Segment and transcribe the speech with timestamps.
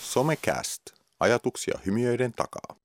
[0.00, 0.82] Somecast.
[1.20, 2.76] Ajatuksia hymiöiden takaa.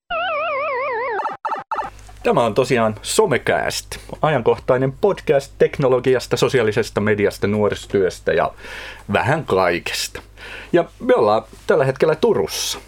[2.24, 3.86] Tämä on tosiaan Somecast,
[4.22, 8.52] ajankohtainen podcast teknologiasta, sosiaalisesta mediasta, nuorisotyöstä ja
[9.14, 10.22] vähän kaikesta.
[10.74, 12.80] Ja me ollaan tällä hetkellä Turussa,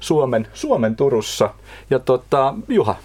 [0.00, 1.54] Suomen, Suomen Turussa.
[1.90, 2.96] Ja tota, Juha,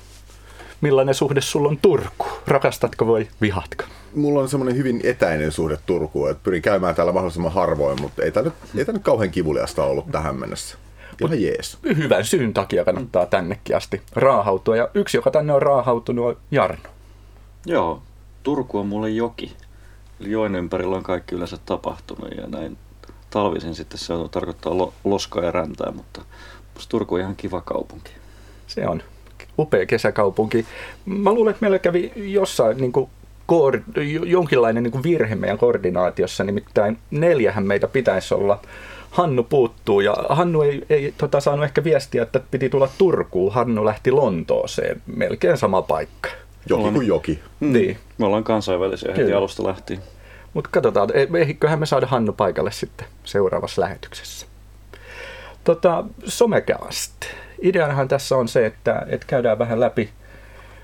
[0.82, 2.28] millainen suhde sulla on Turku?
[2.48, 3.84] Rakastatko vai vihatko?
[4.16, 8.32] Mulla on semmoinen hyvin etäinen suhde Turkuun, että pyrin käymään täällä mahdollisimman harvoin, mutta ei
[8.32, 10.78] tämä nyt, ei tämä nyt kauhean kivuliasta ollut tähän mennessä.
[11.26, 11.78] Ihan jees.
[11.98, 14.78] Hyvän syyn takia kannattaa tännekin asti raahautua.
[14.78, 16.90] Ja yksi, joka tänne on raahautunut, on Jarno.
[17.66, 18.02] Joo,
[18.44, 19.56] Turku on mulle joki.
[20.20, 22.78] Eli joen ympärillä on kaikki yleensä tapahtunut ja näin
[23.30, 26.22] talvisin sitten se on, tarkoittaa lo, loskaa ja räntää, mutta
[26.90, 28.12] Turku on ihan kiva kaupunki.
[28.68, 29.04] Se on
[29.60, 30.66] upea kesäkaupunki.
[31.06, 33.10] Mä luulen, että meillä kävi jossain niin kuin
[33.52, 38.60] koord- jonkinlainen niin kuin virhe meidän koordinaatiossa, nimittäin neljähän meitä pitäisi olla.
[39.12, 43.54] Hannu puuttuu ja Hannu ei, ei tota, saanut ehkä viestiä, että piti tulla Turkuun.
[43.54, 46.30] Hannu lähti Lontooseen, melkein sama paikka.
[46.70, 47.40] Joki kuin joki.
[47.60, 47.74] Mm.
[47.74, 47.98] Niin.
[48.18, 49.38] Me ollaan kansainvälisiä heti Kyllä.
[49.38, 50.00] alusta lähtien.
[50.54, 54.46] Mutta katsotaan, e- eiköhän me saada Hannu paikalle sitten seuraavassa lähetyksessä.
[55.64, 57.14] Tota, Somecast.
[57.62, 60.10] Ideanahan tässä on se, että, että käydään vähän läpi,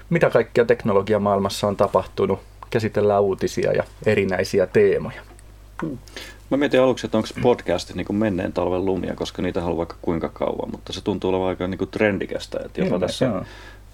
[0.09, 2.39] mitä kaikkea teknologiamaailmassa on tapahtunut,
[2.69, 5.21] käsitellään uutisia ja erinäisiä teemoja.
[6.49, 9.95] Mä mietin aluksi, että onko podcastit niin kuin menneen talven lumia, koska niitä haluaa vaikka
[10.01, 12.59] kuinka kauan, mutta se tuntuu olevan aika niin kuin trendikästä.
[12.65, 13.43] Että jopa Kyllä, tässä joo.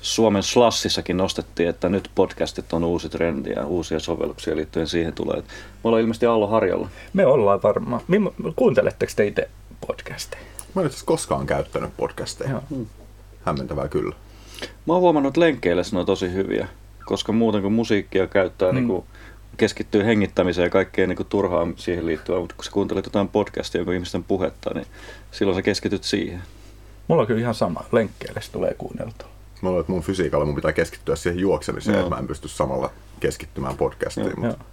[0.01, 5.37] Suomen Slassissakin nostettiin, että nyt podcastit on uusi trendi ja uusia sovelluksia liittyen siihen tulee.
[5.37, 5.43] Me
[5.83, 6.89] ollaan ilmeisesti Allo Harjalla.
[7.13, 8.01] Me ollaan varmaan.
[8.55, 9.49] Kuunteletteko te itse
[9.87, 10.43] podcasteja?
[10.75, 12.49] Mä en itse koskaan käyttänyt podcasteja.
[12.49, 12.85] Joo.
[13.45, 14.15] Hämmentävää kyllä.
[14.85, 16.67] Mä oon huomannut, että lenkkeille ne on tosi hyviä,
[17.05, 18.75] koska muuten kun musiikkia käyttää, mm.
[18.75, 19.03] niin kuin
[19.57, 23.79] keskittyy hengittämiseen ja kaikkeen niin kuin turhaa siihen liittyvää, mutta kun sä kuuntelet jotain podcastia,
[23.79, 24.87] jonka ihmisten puhetta, niin
[25.31, 26.41] silloin sä keskityt siihen.
[27.07, 27.85] Mulla on kyllä ihan sama.
[27.91, 29.27] Lenkkeelle se tulee kuunneltua.
[29.61, 32.03] Mä luulen, että mun fysiikalla mun pitää keskittyä siihen juoksemiseen, Joo.
[32.03, 32.89] että mä en pysty samalla
[33.19, 34.27] keskittymään podcastiin.
[34.27, 34.65] Joo, mutta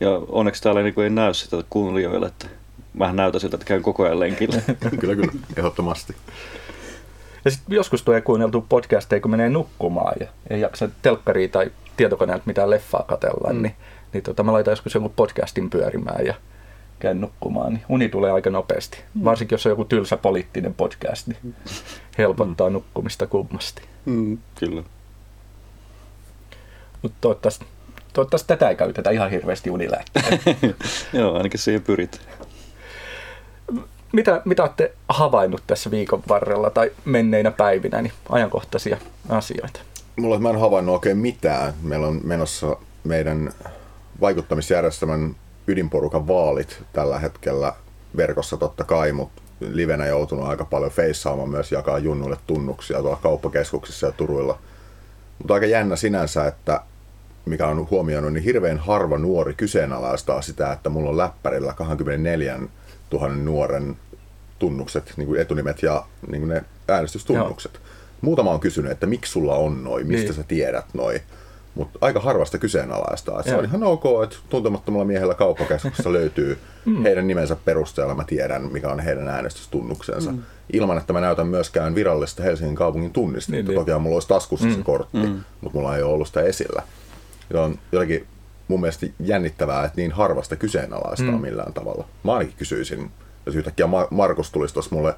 [0.00, 0.10] Joo.
[0.18, 2.46] Ja onneksi täällä niin kuin ei näy sitä kuuntelijoille, että
[2.94, 4.62] mä näytän siltä, että käyn koko ajan lenkillä.
[5.00, 6.16] kyllä, kyllä, ehdottomasti.
[7.44, 12.42] Ja sitten joskus tulee kuunneltu podcasteja, kun menee nukkumaan ja ei jaksa telkkaria tai tietokoneelta
[12.46, 13.62] mitään leffaa katella, mm.
[13.62, 13.74] niin,
[14.12, 16.34] niin tota, mä laitan joskus jonkun podcastin pyörimään ja
[16.98, 18.98] käyn nukkumaan, niin uni tulee aika nopeasti.
[19.14, 19.24] Mm.
[19.24, 21.54] Varsinkin jos on joku tylsä poliittinen podcast, niin
[22.18, 22.72] helpottaa mm.
[22.72, 23.82] nukkumista kummasti.
[24.04, 24.82] Mm, kyllä.
[27.02, 27.64] Mutta toivottavasti,
[28.12, 30.40] toivottavasti tätä ei käytetä ihan hirveästi unilääkkeen.
[31.12, 32.20] Joo, ainakin siihen pyrit.
[34.12, 38.96] Mitä, mitä olette havainnut tässä viikon varrella tai menneinä päivinä, niin ajankohtaisia
[39.28, 39.80] asioita?
[40.16, 41.74] Mulla mä en havainnut oikein mitään.
[41.82, 43.52] Meillä on menossa meidän
[44.20, 47.72] vaikuttamisjärjestelmän ydinporukan vaalit tällä hetkellä
[48.16, 54.06] verkossa totta kai, mutta livenä joutunut aika paljon feissaamaan myös jakaa junnuille tunnuksia tuolla kauppakeskuksissa
[54.06, 54.58] ja Turuilla.
[55.38, 56.80] Mutta aika jännä sinänsä, että
[57.44, 62.60] mikä on huomioinut, niin hirveän harva nuori kyseenalaistaa sitä, että mulla on läppärillä 24
[63.12, 63.96] 000 nuoren
[64.58, 67.74] tunnukset, niin kuin etunimet ja niin kuin ne äänestystunnukset.
[67.74, 67.82] Joo.
[68.20, 70.34] Muutama on kysynyt, että miksi sulla on noin, mistä Niin.
[70.34, 71.20] sä tiedät noin.
[71.74, 73.42] Mutta aika harvasta kyseenalaistaa.
[73.42, 76.58] Se on ihan ok, että tuntemattomalla miehellä kauppakeskuksessa löytyy
[77.04, 78.14] heidän nimensä perusteella.
[78.14, 80.34] Mä tiedän, mikä on heidän äänestystunnuksensa.
[80.72, 83.56] Ilman, että mä näytän myöskään virallista Helsingin kaupungin tunnistetta.
[83.56, 83.86] Niin, Niin, niin.
[83.86, 85.18] Toki mulla olisi taskussa se kortti,
[85.60, 86.82] mutta mulla ei ole ollut sitä esillä.
[87.52, 88.26] Ja on jotenkin
[88.70, 91.40] mun mielestä jännittävää, että niin harvasta kyseenalaistaa mm.
[91.40, 92.04] millään tavalla.
[92.24, 93.10] Mä ainakin kysyisin,
[93.46, 95.14] jos yhtäkkiä Ma- Markus tulisi tuossa mulle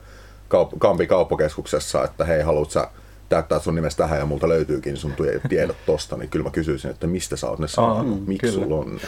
[0.55, 2.89] kaup- Kampi kauppakeskuksessa, että hei, haluat sä
[3.29, 6.91] täyttää sun nimestä tähän ja multa löytyykin sun tie- tiedot tosta, niin kyllä mä kysyisin,
[6.91, 8.65] että mistä sä oot ne saanut, mm, miksi kyllä.
[8.65, 9.01] sulla on ne.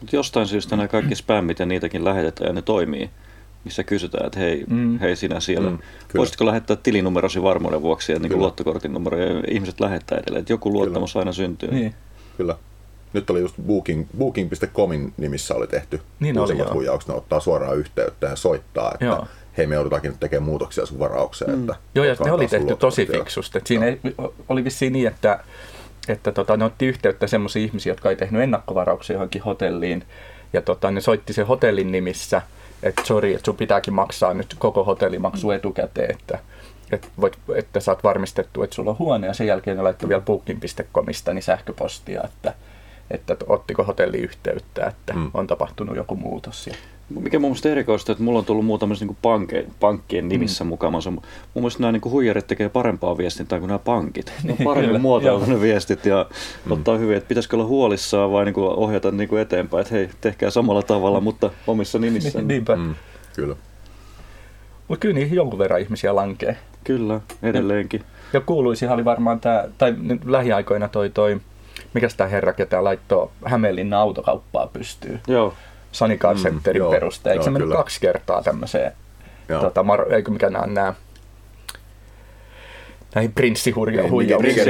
[0.00, 3.10] Mutta jostain syystä nämä kaikki spämmit ja niitäkin lähetetään ja ne toimii,
[3.64, 4.98] missä kysytään, että hei, mm.
[4.98, 5.88] hei sinä siellä, Mm, kyllä.
[6.16, 8.42] voisitko lähettää tilinumerosi varmuuden vuoksi ja niin kuin Kyllä.
[8.42, 11.70] luottokortin numero ja ihmiset lähettää edelleen, että joku luottamus aina syntyy.
[11.70, 11.94] Niin.
[12.36, 12.56] Kyllä.
[13.12, 17.08] Nyt oli just Booking, Booking.comin nimissä oli tehty Niin uusimmat huijaukset.
[17.08, 19.26] Ne ottaa suoraan yhteyttä ja soittaa, että Joo.
[19.56, 21.60] hei me joudutaankin nyt tekemään muutoksia sun varaukseen.
[21.60, 23.60] Että Joo, ja ne oli tehty tosi fiksusti.
[23.64, 24.00] Siinä ei,
[24.48, 25.44] oli vissiin niin, että,
[26.08, 30.04] että tota, ne otti yhteyttä sellaisia ihmisiä, jotka ei tehnyt ennakkovarauksia johonkin hotelliin.
[30.52, 32.42] Ja tota, ne soitti sen hotellin nimissä,
[32.82, 36.38] että sori, että sun pitääkin maksaa nyt koko hotellimaksu etukäteen, että,
[36.92, 39.26] että, voit, että saat varmistettu, että sulla on huone.
[39.26, 42.54] Ja sen jälkeen ne laittoi vielä booking.comista niin sähköpostia, että,
[43.10, 45.30] että ottiko hotelli yhteyttä, että mm.
[45.34, 46.66] on tapahtunut joku muutos.
[46.66, 46.74] Ja...
[47.20, 50.68] Mikä mun mielestä erikoista, että mulla on tullut muutamassa niin panke, pankkien nimissä mm.
[50.68, 50.92] mukaan.
[50.92, 51.22] Mun
[51.54, 54.32] mielestä nämä niin huijarit tekee parempaa viestintää kuin nämä pankit.
[54.42, 56.26] Ne on paremmin muotoilu ne viestit ja
[56.64, 56.72] mm.
[56.72, 60.10] ottaa hyvin, että pitäisikö olla huolissaan vai niin kuin ohjata niin kuin eteenpäin, että hei,
[60.20, 62.42] tehkää samalla tavalla, mutta omissa nimissä.
[62.48, 62.76] Niinpä.
[62.76, 62.94] Mm.
[63.36, 63.56] Kyllä.
[64.88, 66.56] Mutta kyllä niihin jonkun verran ihmisiä lankee.
[66.84, 68.02] Kyllä, edelleenkin.
[68.32, 71.40] Ja kuuluisihan oli varmaan tämä, tai nyt lähiaikoina toi toi,
[71.94, 75.20] mikä tämä herra, ketä laittoi Hämeenlinnan autokauppaa pystyy.
[75.26, 75.54] Joo.
[75.92, 77.32] Sunny Car Centerin mm, perusteella.
[77.32, 78.92] Eikö se mennyt kaksi kertaa tämmöiseen,
[79.60, 80.94] tota, mar, eikö mikä nämä, nämä
[83.14, 84.68] näihin prinssihuijauksiin.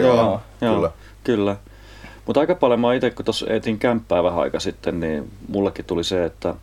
[0.00, 0.92] Joo, joo,
[1.24, 1.56] kyllä.
[2.26, 6.04] Mutta aika paljon mä itse, kun tuossa etin kämppää vähän aika sitten, niin mullekin tuli
[6.04, 6.54] se, että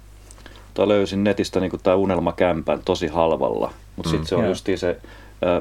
[0.74, 3.74] tai löysin netistä niin tämä unelmakämpän tosi halvalla.
[3.96, 4.12] Mutta mm.
[4.12, 4.98] sitten se on just se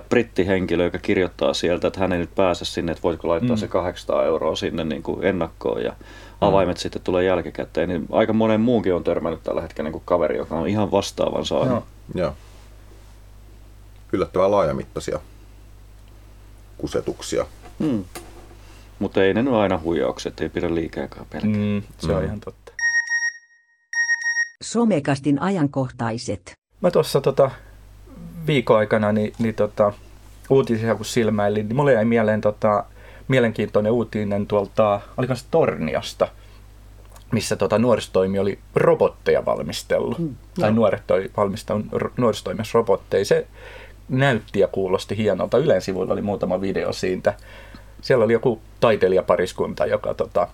[0.09, 3.61] brittihenkilö, joka kirjoittaa sieltä, että hän ei nyt pääse sinne, että voitko laittaa mm.
[3.61, 5.93] se 800 euroa sinne niin kuin ennakkoon ja
[6.41, 6.81] avaimet mm.
[6.81, 7.89] sitten tulee jälkikäteen.
[7.89, 11.47] Niin aika monen muunkin on törmännyt tällä hetkellä niin kuin kaveri, joka on ihan vastaavan
[11.47, 11.71] saanut.
[11.71, 11.85] Joo.
[12.15, 12.33] Joo.
[14.13, 15.21] Yllättävän laajamittaisia
[16.79, 17.47] kusetuksia.
[17.79, 18.05] Mm.
[18.99, 21.51] Mutta ei ne nyt aina huijaukset, ei pidä liikaakaan pelkää.
[21.51, 22.25] Mm, se on mm.
[22.25, 22.73] ihan totta.
[24.63, 26.53] Somekastin ajankohtaiset.
[26.81, 27.51] Mä tuossa tota,
[28.47, 29.93] viikon aikana niin, niin tota,
[30.51, 32.85] uutisia kun silmäilin, niin mulle jäi mieleen tota,
[33.29, 36.29] mielenkiintoinen uutinen tuolta, oliko se Torniasta,
[37.33, 40.19] missä tota, nuorisotoimi oli robotteja valmistellut.
[40.19, 43.25] Mm, tai nuoret toi valmistanut nuorisotoimessa robotteja.
[43.25, 43.47] Se
[44.09, 45.59] näytti ja kuulosti hienolta.
[45.59, 47.35] Ylen sivuilla oli muutama video siitä.
[48.01, 50.49] Siellä oli joku taiteilijapariskunta, joka tota,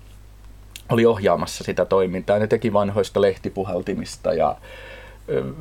[0.89, 2.39] oli ohjaamassa sitä toimintaa.
[2.39, 4.57] Ne teki vanhoista lehtipuhaltimista ja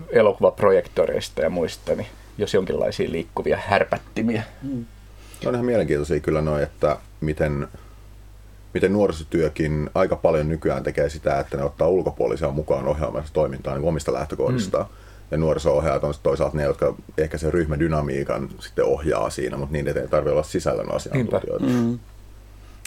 [0.09, 2.07] elokuvaprojektoreista ja muista, niin
[2.37, 4.43] jos jonkinlaisia liikkuvia härpättimiä.
[4.63, 4.85] Mm.
[5.45, 7.67] On ihan mielenkiintoisia kyllä noin, että miten,
[8.73, 13.87] miten nuorisotyökin aika paljon nykyään tekee sitä, että ne ottaa ulkopuolisia mukaan ohjaamassa toimintaa niin
[13.87, 14.85] omista lähtökohdistaan.
[14.85, 14.95] Mm.
[15.31, 19.93] Ja nuoriso-ohjaajat on toisaalta ne, jotka ehkä sen ryhmädynamiikan sitten ohjaa siinä, mutta niin ei
[19.93, 21.65] tarvitse olla sisällön asiantuntijoita.
[21.65, 21.99] Mm.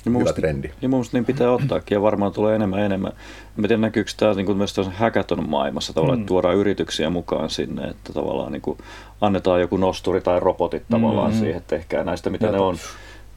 [0.05, 0.71] Ja Hyvä musta, trendi.
[0.83, 3.13] Ja mun niin pitää ottaakin ja varmaan tulee enemmän enemmän.
[3.59, 6.23] En tiedä näkyykö tämä niin kuin myös hackathon maailmassa tavallaan, mm.
[6.23, 8.79] että tuodaan yrityksiä mukaan sinne, että tavallaan niin kuin
[9.21, 11.41] annetaan joku nosturi tai robotit tavallaan mm-hmm.
[11.41, 12.77] siihen, että tehkää näistä mitä ja ne on.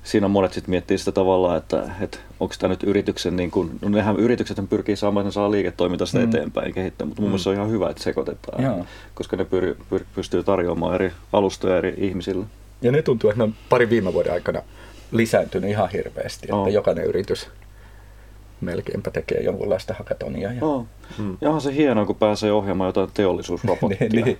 [0.04, 3.72] Siinä on monet sitten miettii sitä tavallaan, että, että onko tämä nyt yrityksen, niin kuin,
[3.81, 6.24] no nehän yritykset pyrkii saamaan, että ne saa liiketoimintaa mm.
[6.24, 7.31] eteenpäin kehittää, mutta mun mm.
[7.31, 8.86] mielestä se on ihan hyvä, että sekoitetaan, Joo.
[9.13, 12.46] koska ne pyr, pyr, pystyy tarjoamaan eri alustoja eri ihmisille.
[12.81, 14.62] Ja ne tuntuu, että ne on pari viime vuoden aikana
[15.12, 16.68] lisääntynyt ihan hirveästi, että oh.
[16.68, 17.50] jokainen yritys
[18.62, 20.54] melkeinpä tekee jonkunlaista hakatonia.
[20.54, 20.66] Ja...
[20.66, 20.86] Oh.
[21.18, 21.38] Hmm.
[21.42, 23.98] Ja onhan se hienoa, kun pääsee ohjaamaan jotain teollisuusrobottia.
[24.12, 24.38] niin, niin.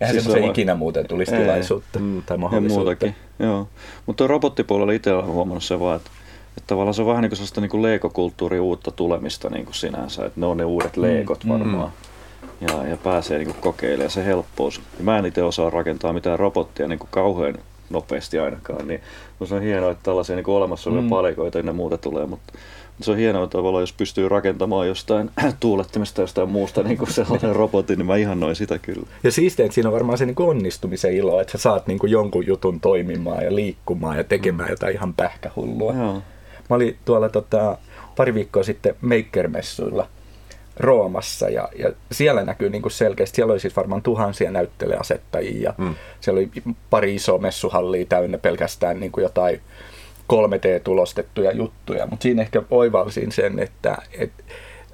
[0.00, 2.84] Eihän siis semmoisen ikinä muuten tulisi ei, tilaisuutta mm, tai mahdollisuutta.
[2.84, 3.68] muutakin, joo.
[4.06, 6.10] Mutta robottipuolella itse olen huomannut se vaan, että,
[6.48, 10.26] että tavallaan se on vähän niin kuin sellaista niin leikokulttuurin uutta tulemista niin kuin sinänsä,
[10.26, 11.92] että ne on ne uudet leikot mm, varmaan.
[12.60, 12.68] Mm.
[12.68, 14.80] Ja, ja pääsee niin kuin kokeilemaan se helppous.
[14.98, 17.58] Ja mä en itse osaa rakentaa mitään robottia niin kuin kauhean
[17.94, 19.00] nopeasti ainakaan, niin
[19.44, 21.08] se on hienoa, että tällaisia niin olemassa olevia mm.
[21.08, 22.52] palikoita ja muuta tulee, mutta
[23.00, 25.30] se on hienoa tavallaan, jos pystyy rakentamaan jostain
[25.60, 29.06] tuulettimesta jostain muusta niin kuin sellainen robotin, niin mä ihannoin sitä kyllä.
[29.22, 31.98] Ja siistiä, että siinä on varmaan se niin kuin onnistumisen ilo, että sä saat niin
[31.98, 34.72] kuin jonkun jutun toimimaan ja liikkumaan ja tekemään mm.
[34.72, 35.94] jotain ihan pähkähullua.
[35.94, 36.22] Joo.
[36.70, 37.78] Mä olin tuolla tota,
[38.16, 40.06] pari viikkoa sitten Maker-messuilla
[40.76, 45.74] Roomassa ja, ja siellä näkyy niin kuin selkeästi, siellä oli siis varmaan tuhansia näytteleasettajia ja
[45.78, 45.94] mm.
[46.20, 46.50] siellä oli
[46.90, 49.60] pari isoa messuhallia täynnä pelkästään niin kuin jotain
[50.32, 54.42] 3D-tulostettuja juttuja, mutta siinä ehkä oivalsin sen, että, että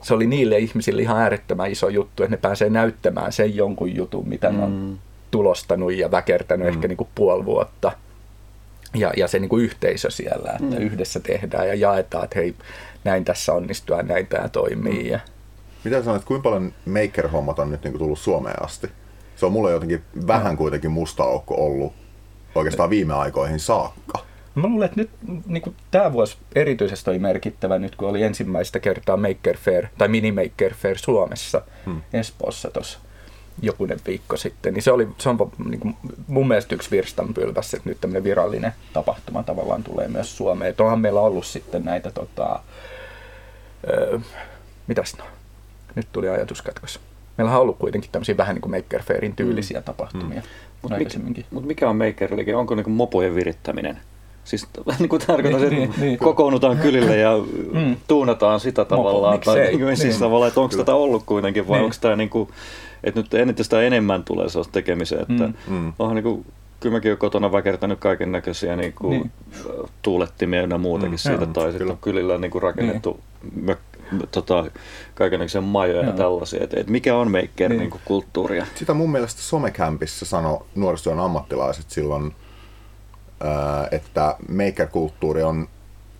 [0.03, 4.29] se oli niille ihmisille ihan äärettömän iso juttu, että ne pääsee näyttämään sen jonkun jutun,
[4.29, 4.57] mitä mm.
[4.57, 4.99] ne on mm.
[5.31, 6.75] tulostanut ja väkertänyt mm.
[6.75, 7.93] ehkä niin kuin puoli vuotta.
[8.95, 10.83] Ja, ja se niin kuin yhteisö siellä, että mm.
[10.83, 12.55] yhdessä tehdään ja jaetaan, että hei,
[13.05, 15.03] näin tässä onnistuu ja näin tämä toimii.
[15.03, 15.11] Mm.
[15.11, 15.21] Ja...
[15.85, 18.89] Mitä sanoit, kuinka paljon maker-hommat on nyt niin kuin tullut Suomeen asti?
[19.37, 21.93] Se on mulle jotenkin vähän kuitenkin musta aukko ollut
[22.55, 24.19] oikeastaan viime aikoihin saakka.
[24.55, 25.11] Mä luulen, että nyt
[25.47, 30.09] niin kuin tämä vuosi erityisesti oli merkittävä nyt, kun oli ensimmäistä kertaa Maker Fair tai
[30.09, 32.03] Mini Maker Fair Suomessa hmm.
[32.13, 32.99] Espoossa tuossa
[33.63, 34.75] jokunen viikko sitten.
[34.75, 35.97] Niin se, oli, se on niin kuin,
[36.27, 40.71] mun mielestä yksi virstanpylväs, että nyt tämmöinen virallinen tapahtuma tavallaan tulee myös Suomeen.
[40.71, 42.61] Et onhan meillä ollut sitten näitä, tota,
[43.89, 44.19] öö,
[44.87, 45.25] mitäs no,
[45.95, 47.01] nyt tuli ajatuskatkos.
[47.39, 49.85] Meillä on ollut kuitenkin tämmöisiä vähän niin kuin Maker Fairin tyylisiä hmm.
[49.85, 50.41] tapahtumia.
[50.41, 50.51] Hmm.
[50.83, 51.19] Mutta mikä,
[51.51, 53.99] mut mikä on Maker Onko niin kuin mopojen virittäminen?
[54.45, 54.69] Siis
[54.99, 57.31] niin kuin tarkoitan, niin, että niin, niin, kokoonnutaan kylille ja
[57.73, 57.97] mm.
[58.09, 59.35] tuunataan sitä tavallaan.
[59.35, 60.21] Mopo, tai, niin, siis niin.
[60.21, 61.85] tavallaan, että onko tätä ollut kuitenkin vai niin.
[61.85, 62.49] onko tämä niin kuin,
[63.05, 65.75] että nyt eniten sitä enemmän tulee sellaista tekemiseen, että mm.
[65.75, 65.93] mm.
[65.99, 66.47] onhan niin kuin,
[66.81, 69.31] kyllä mäkin olen kotona väkertänyt kaiken näköisiä niin kuin, Niin.
[69.55, 69.89] niin.
[70.03, 71.93] tuulettimia ja muutakin Mm, mm, siitä, joo, tai sitten kyllä.
[71.93, 73.65] on kylillä niin kuin rakennettu niin.
[73.65, 73.79] mök,
[74.31, 74.65] tota,
[75.15, 76.11] kaikenlaisia majoja Joo.
[76.11, 76.65] ja tällaisia.
[76.65, 77.69] Et, et mikä on maker Niin.
[77.69, 77.79] niin.
[77.79, 78.67] niin kuin kulttuuria?
[78.75, 82.35] Sitä mun mielestä somekämpissä sanoi nuorisotyön ammattilaiset silloin,
[83.41, 85.69] ää, että maker-kulttuuri on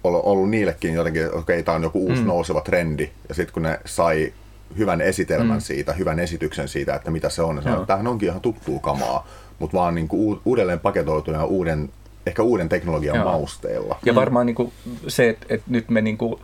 [0.05, 2.29] ollut, niillekin jotenkin, että okei, tämä on joku uusi mm.
[2.29, 3.11] nouseva trendi.
[3.29, 4.33] Ja sitten kun ne sai
[4.79, 5.61] hyvän esitelmän mm.
[5.61, 8.79] siitä, hyvän esityksen siitä, että mitä se on, ne sanoi, että tämähän onkin ihan tuttua
[8.79, 9.27] kamaa,
[9.59, 11.91] mutta vaan niin kuin uudelleen paketoituna ja uuden,
[12.27, 13.25] ehkä uuden teknologian Joo.
[13.25, 13.99] mausteilla.
[14.05, 14.73] Ja varmaan niin kuin
[15.09, 16.41] se, että, että nyt me niin kuin,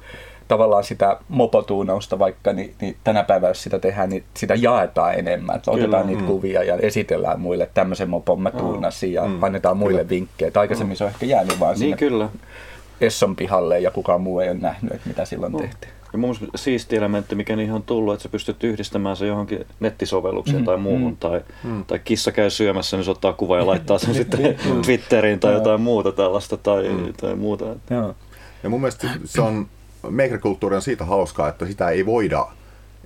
[0.49, 5.57] tavallaan sitä mopotuunausta vaikka, niin, niin tänä päivänä jos sitä tehdään, niin sitä jaetaan enemmän.
[5.57, 9.43] Että otetaan Kyllä, niitä kuvia ja esitellään muille, että tämmöisen mopon mä tuunasin ja Mm.
[9.43, 10.49] annetaan muille vinkkejä.
[10.49, 12.29] Et Aikaisemmin se on ehkä jäänyt vaan Niin sinne kyllä.
[13.01, 15.59] Esson pihalle ja kukaan muu ei ole nähnyt, että mitä silloin No.
[15.59, 15.93] tehtiin.
[16.13, 19.67] Ja mun mielestä siisti elementti, mikä niihin on tullut, että sä pystyt yhdistämään se johonkin
[19.81, 21.17] nettisovellukseen Mm, tai muuhun, mm.
[21.17, 21.41] tai,
[21.87, 25.81] tai kissa käy syömässä, niin se ottaa kuva ja laittaa sen sitten Twitteriin tai jotain
[25.81, 26.85] muuta tällaista tai,
[27.21, 27.65] tai muuta.
[27.91, 28.15] Joo.
[28.63, 29.67] Ja mun mielestä se on,
[30.11, 32.47] maker-kulttuuri on siitä hauskaa, että sitä ei voida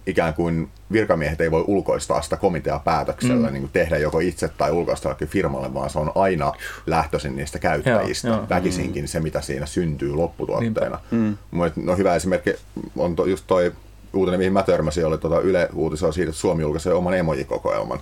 [0.06, 3.52] ikään kuin virkamiehet ei voi ulkoistaa sitä komitea päätöksellä, mm.
[3.52, 6.52] niin kuin tehdä joko itse tai ulkoistaa firmalle, vaan se on aina
[6.86, 8.28] lähtöisin niistä käyttäjistä.
[8.28, 8.46] Joo, Joo.
[8.48, 10.98] Väkisinkin se, mitä siinä syntyy lopputuotteena.
[11.10, 11.36] Mm.
[11.50, 11.72] Mm.
[11.76, 12.54] No hyvä esimerkki
[12.96, 13.72] on to, just toi
[14.12, 18.00] uutinen, mihin mä törmäsin, oli tuota Yle uutisoi siitä, että Suomi julkaisee oman emojikokoelman.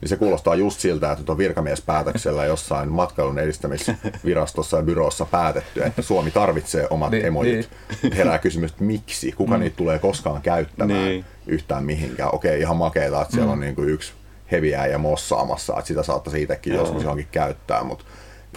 [0.00, 5.82] Niin se kuulostaa just siltä, että nyt on virkamiespäätöksellä jossain matkailun edistämisvirastossa ja byrossa päätetty,
[5.84, 7.70] että Suomi tarvitsee omat Niin, emojit.
[8.16, 9.32] Herää kysymys, että miksi?
[9.32, 11.24] Kuka niitä tulee koskaan käyttämään Niin.
[11.46, 12.34] yhtään mihinkään?
[12.34, 14.12] Okei, ihan makeeta, että siellä on niin kuin yksi
[14.52, 18.04] heviää ja mossaamassa, että sitä saattaisi itsekin joskus johonkin käyttää, mutta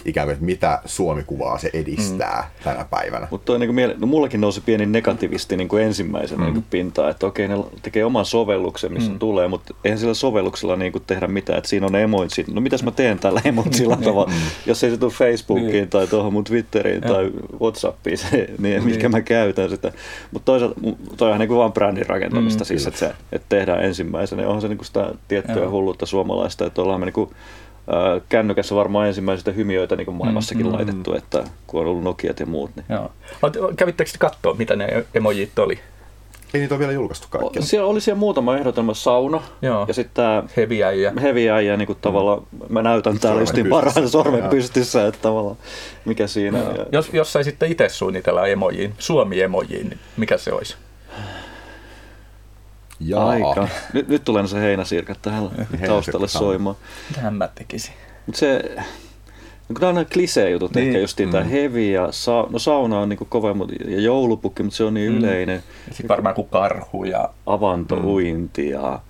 [0.04, 3.28] ikään kuin, mitä Suomi-kuvaa se edistää tänä päivänä.
[3.30, 6.44] Mutta niinku miele- no, mullakin nousi pieni negativisti niinku ensimmäisenä mm.
[6.44, 9.18] niinku pintaan, että okei ne tekee oman sovelluksen, missä mm.
[9.18, 12.44] tulee, mutta eihän sillä sovelluksella niinku tehdä mitään, että siinä on emoitsi.
[12.52, 14.32] No mitäs mä teen tällä emoitsilla tavalla,
[14.66, 15.88] jos ei se tule Facebookiin Niin.
[15.88, 17.14] tai tuohon mun Twitteriin Joo.
[17.14, 19.92] tai Whatsappiin, se, niin mikä mä käytän sitä.
[20.32, 23.84] Mutta toisaalta mu- toi on niinku vaan brändin rakentamista Mm, siis, että se että tehdään
[23.84, 24.42] ensimmäisenä.
[24.42, 25.70] Ja onhan se niinku sitä tiettyä Joo.
[25.70, 27.32] hulluutta suomalaista, että ollaan me niinku
[27.90, 30.76] ää, kännykässä varmaan ensimmäisiä hymiöitä niin maailmassakin Mm, mm, mm.
[30.76, 32.70] laitettu, että kun on ollut Nokiat ja muut.
[32.76, 32.84] Niin.
[32.88, 33.10] Joo.
[33.76, 35.78] Kävittekö te katsoa, mitä ne emojit oli?
[36.54, 37.62] Ei niitä ole vielä julkaistu kaikkia.
[37.62, 39.84] Siellä oli siellä muutama ehdotelma sauna Joo.
[39.88, 41.12] ja sitten tämä Heviäjiä.
[41.22, 45.56] heavy äijä, niin kuin tavallaan, mä näytän täällä justiin parhaan sormen pystyssä, että tavallaan
[46.04, 46.58] mikä siinä.
[46.58, 46.74] Joo.
[46.74, 50.76] Ja, Jos, jos saisitte itse suunnitella emojiin, Suomi-emojiin, niin mikä se olisi?
[53.00, 53.28] Jaa.
[53.28, 53.68] aika.
[53.92, 55.42] Nyt, nyt tulee se heinäsirkat tähän
[55.86, 56.50] taustalle soimaan.
[56.50, 56.76] soimaan.
[57.10, 57.94] Mitähän mä tekisin?
[58.26, 58.76] Mutta se,
[59.68, 60.80] kun nämä on nämä klisee-jutut, Niin.
[60.82, 60.88] niin.
[60.88, 61.32] ehkä justiin mm.
[61.32, 64.94] tämä heavy ja sa, no sauna on niinku kova mut- ja joulupukki, mutta se on
[64.94, 65.18] niin Mm.
[65.18, 65.62] yleinen.
[65.86, 67.28] Sitten varmaan kuin karhu ja...
[67.46, 69.00] Avantouinti ja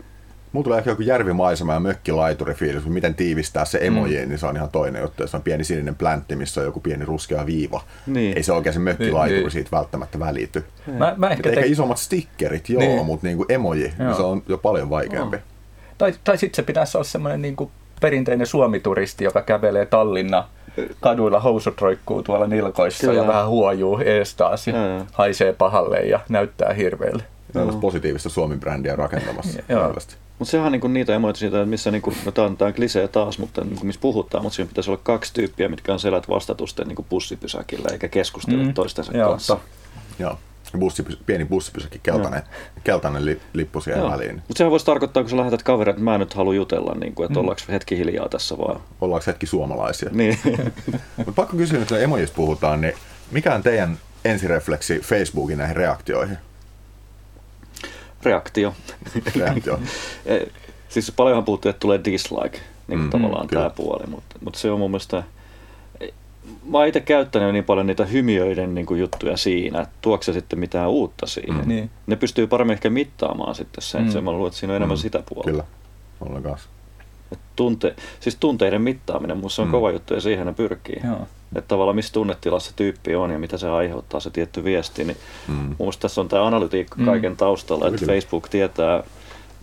[0.55, 4.29] Mulla tulee ehkä joku järvimaisema ja mökkilaituri fiilis, mutta miten tiivistää se emoji, mm.
[4.29, 5.23] niin se on ihan toinen juttu.
[5.23, 8.37] Jos on pieni sininen pläntti, missä on joku pieni ruskea viiva, Niin.
[8.37, 9.51] ei se oikein se mökkilaituri Niin, niin.
[9.51, 10.65] siitä välttämättä välity.
[10.87, 11.67] Mä, mä Et ehkä ehkä te...
[11.67, 12.95] isommat stickerit, joo, Niin.
[12.95, 13.07] niin.
[13.07, 14.07] mutta niinku emoji, Joo.
[14.09, 15.37] niin se on jo paljon vaikeampi.
[15.99, 17.71] Tai, tai sitten se pitäisi olla semmoinen niin kuin
[18.01, 20.49] perinteinen suomituristi, joka kävelee Tallinna
[21.01, 23.21] kaduilla housut roikkuu tuolla nilkoissa Kyllä.
[23.23, 25.05] ja vähän huojuu ees taas ja joo.
[25.13, 27.23] haisee pahalle ja näyttää hirveelle.
[27.53, 29.63] Tällaista positiivista Suomi-brändiä rakentamassa.
[29.69, 29.95] Joo.
[30.39, 33.09] Mutta sehän on niinku niitä emoita siitä, missä niinku, no tää on, tää on klisee
[33.09, 36.89] taas, mutta niinku, missä puhutaan, mutta siinä pitäisi olla kaksi tyyppiä, mitkä on selät vastatusten
[36.89, 38.75] niinku bussipysäkillä eikä keskustele Mm.
[38.75, 39.59] toistensa Joo, kanssa.
[40.19, 40.39] Joo.
[40.73, 42.43] Ja Bussipys, pieni bussipysäkki, keltainen,
[42.85, 44.11] keltainen li, lippu siihen Joo.
[44.11, 44.35] väliin.
[44.35, 47.15] Mutta sehän voisi tarkoittaa, kun sä lähetät kavereille, että mä en nyt halua jutella, niin
[47.15, 47.41] kuin, että Mm.
[47.41, 48.81] ollaanko hetki hiljaa tässä vaan.
[49.01, 50.09] Ollaanko hetki suomalaisia?
[50.13, 50.39] Niin.
[51.17, 52.95] Mutta pakko kysyä, että emojista puhutaan, niin
[53.31, 56.39] mikä on teidän ensirefleksi Facebookin näihin reaktioihin?
[58.25, 58.75] Reaktio.
[59.37, 59.79] Reaktio.
[60.27, 60.41] Eh,
[60.89, 63.63] siis paljonhan puhuttu, että tulee dislike, niin kuin Mm, tavallaan kyllä.
[63.63, 65.23] tämä puoli, mutta, mutta se on mun mielestä...
[66.71, 70.39] Mä oon itse käyttänyt niin paljon niitä hymiöiden niin kuin juttuja siinä, että tuokse se
[70.39, 71.55] sitten mitään uutta siihen.
[71.63, 71.69] Mm.
[71.69, 71.91] Niin.
[72.07, 74.07] Ne pystyy paremmin ehkä mittaamaan sitten sen, Mm.
[74.07, 74.13] mm.
[74.13, 75.51] se mä luulen, että siinä on enemmän Mm, sitä puolta.
[75.51, 75.65] Kyllä,
[76.21, 76.69] ollaan kanssa.
[77.35, 79.73] Et Tunte, siis tunteiden mittaaminen, se on Mm.
[79.73, 81.01] kova juttu ja siihen ne pyrkii.
[81.05, 81.27] Joo.
[81.57, 85.05] Että tavallaan missä tunnetilassa tyyppi on ja mitä se aiheuttaa, se tietty viesti.
[85.05, 85.17] Niin
[85.49, 85.75] Mm.
[85.79, 87.05] Mun tässä on tämä analytiikka Mm.
[87.05, 88.13] kaiken taustalla, että Kyllä.
[88.13, 89.03] Facebook tietää,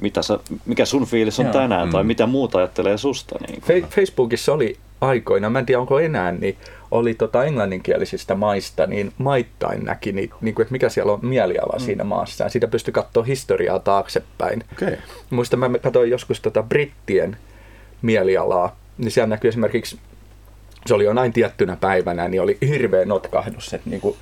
[0.01, 1.53] mitä sä, mikä sun fiilis on Joo.
[1.53, 2.07] tänään tai Mm.
[2.07, 3.35] mitä muuta ajattelee susta.
[3.47, 6.57] Niin Fe- Facebookissa oli aikoina, mä en tiedä onko enää, niin
[6.91, 11.75] oli tota englanninkielisistä maista, niin maittain näki, niin, niin kuin, että mikä siellä on mieliala
[11.79, 11.85] mm.
[11.85, 12.43] siinä maassa.
[12.43, 14.63] Ja siitä pystyi katsoa historiaa taaksepäin.
[14.73, 14.87] Okei.
[14.87, 14.99] Okay.
[15.29, 17.37] Muistan, mä katsoin joskus tota brittien
[18.01, 19.99] mielialaa, niin siellä näkyy esimerkiksi,
[20.85, 24.15] se oli jo näin tiettynä päivänä, niin oli hirveä notkahdus, että niin kuin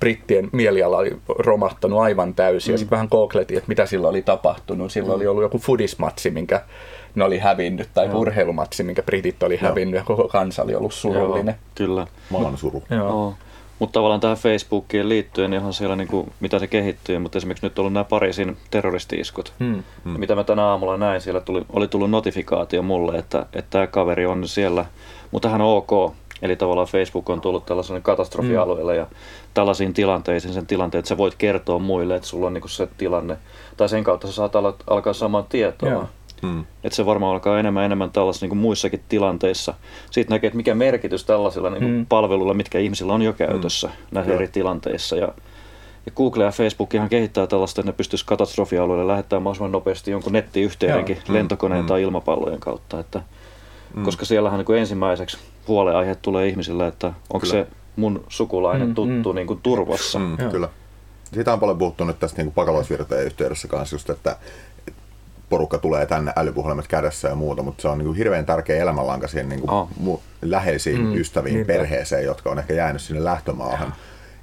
[0.00, 2.70] brittien mieliala oli romahtanut aivan täysin.
[2.70, 2.74] Mm.
[2.74, 4.92] Ja sitten vähän googletin, että mitä sillä oli tapahtunut.
[4.92, 5.14] Sillä mm.
[5.14, 6.62] oli ollut joku fudismatsi, minkä
[7.14, 8.18] ne oli hävinnyt, tai Joo.
[8.18, 9.68] urheilumatsi, minkä britit oli Joo.
[9.68, 11.54] hävinnyt, ja koko kansa oli ollut surullinen.
[11.54, 12.06] Joo, kyllä.
[12.30, 12.82] Maan suru.
[12.90, 13.34] Joo.
[13.78, 17.66] Mutta tavallaan tähän Facebookiin liittyen, niin onhan siellä niin kuin, mitä se kehittyy, mutta esimerkiksi
[17.66, 19.52] nyt on ollut nämä Pariisin terroristiiskut.
[19.58, 19.82] Hmm.
[20.04, 20.20] Hmm.
[20.20, 24.26] Mitä mä tänä aamulla näin, siellä tuli, oli tullut notifikaatio mulle, että, että tämä kaveri
[24.26, 24.84] on siellä,
[25.30, 26.14] mutta hän on ok.
[26.42, 29.00] Eli tavallaan Facebook on tullut tällaisen katastrofialueelle hmm.
[29.00, 29.06] ja
[29.54, 33.36] tällaisiin tilanteisiin sen tilanteen, että sä voit kertoa muille, että sulla on niin se tilanne.
[33.76, 34.52] Tai sen kautta sä saat
[34.86, 35.88] alkaa saamaan tietoa.
[35.88, 36.06] Yeah.
[36.42, 36.64] Mm.
[36.84, 39.74] Että se varmaan alkaa enemmän enemmän tällaisissa niin kuin muissakin tilanteissa.
[40.10, 42.06] Siitä näkee, että mikä merkitys tällaisilla niin kuin mm.
[42.06, 43.92] palveluilla, mitkä ihmisillä on jo käytössä mm.
[44.10, 45.16] näissä eri tilanteissa.
[45.16, 45.28] Ja,
[46.06, 50.32] ja Google ja Facebook ihan kehittää tällaista, että ne pystyisi katastrofialueelle lähettämään mahdollisimman nopeasti jonkun
[50.32, 51.34] nettiyhteydenkin Joo.
[51.34, 51.86] lentokoneen mm.
[51.86, 53.00] tai ilmapallojen kautta.
[53.00, 53.22] Että,
[53.94, 54.04] mm.
[54.04, 57.52] Koska siellähän niin kuin ensimmäiseksi huoleaihe tulee ihmisille, että onko Kyllä.
[57.52, 57.66] se
[57.96, 59.36] mun sukulainen mm, tuttu mm.
[59.36, 60.18] Niin kuin turvassa.
[60.18, 60.68] Mm, kyllä.
[61.34, 64.36] Siitä on paljon puhuttu nyt tästä niin pakolaisvirtojen yhteydessä kanssa just, että
[65.48, 69.28] porukka tulee tänne älypuhelimet kädessä ja muuta, mutta se on niin kuin hirveän tärkeä elämänlanka
[69.28, 69.88] siihen niin kuin oh.
[70.04, 71.72] mu- läheisiin mm, ystäviin, niinpä.
[71.72, 73.94] perheeseen, jotka on ehkä jäänyt sinne lähtömaahan.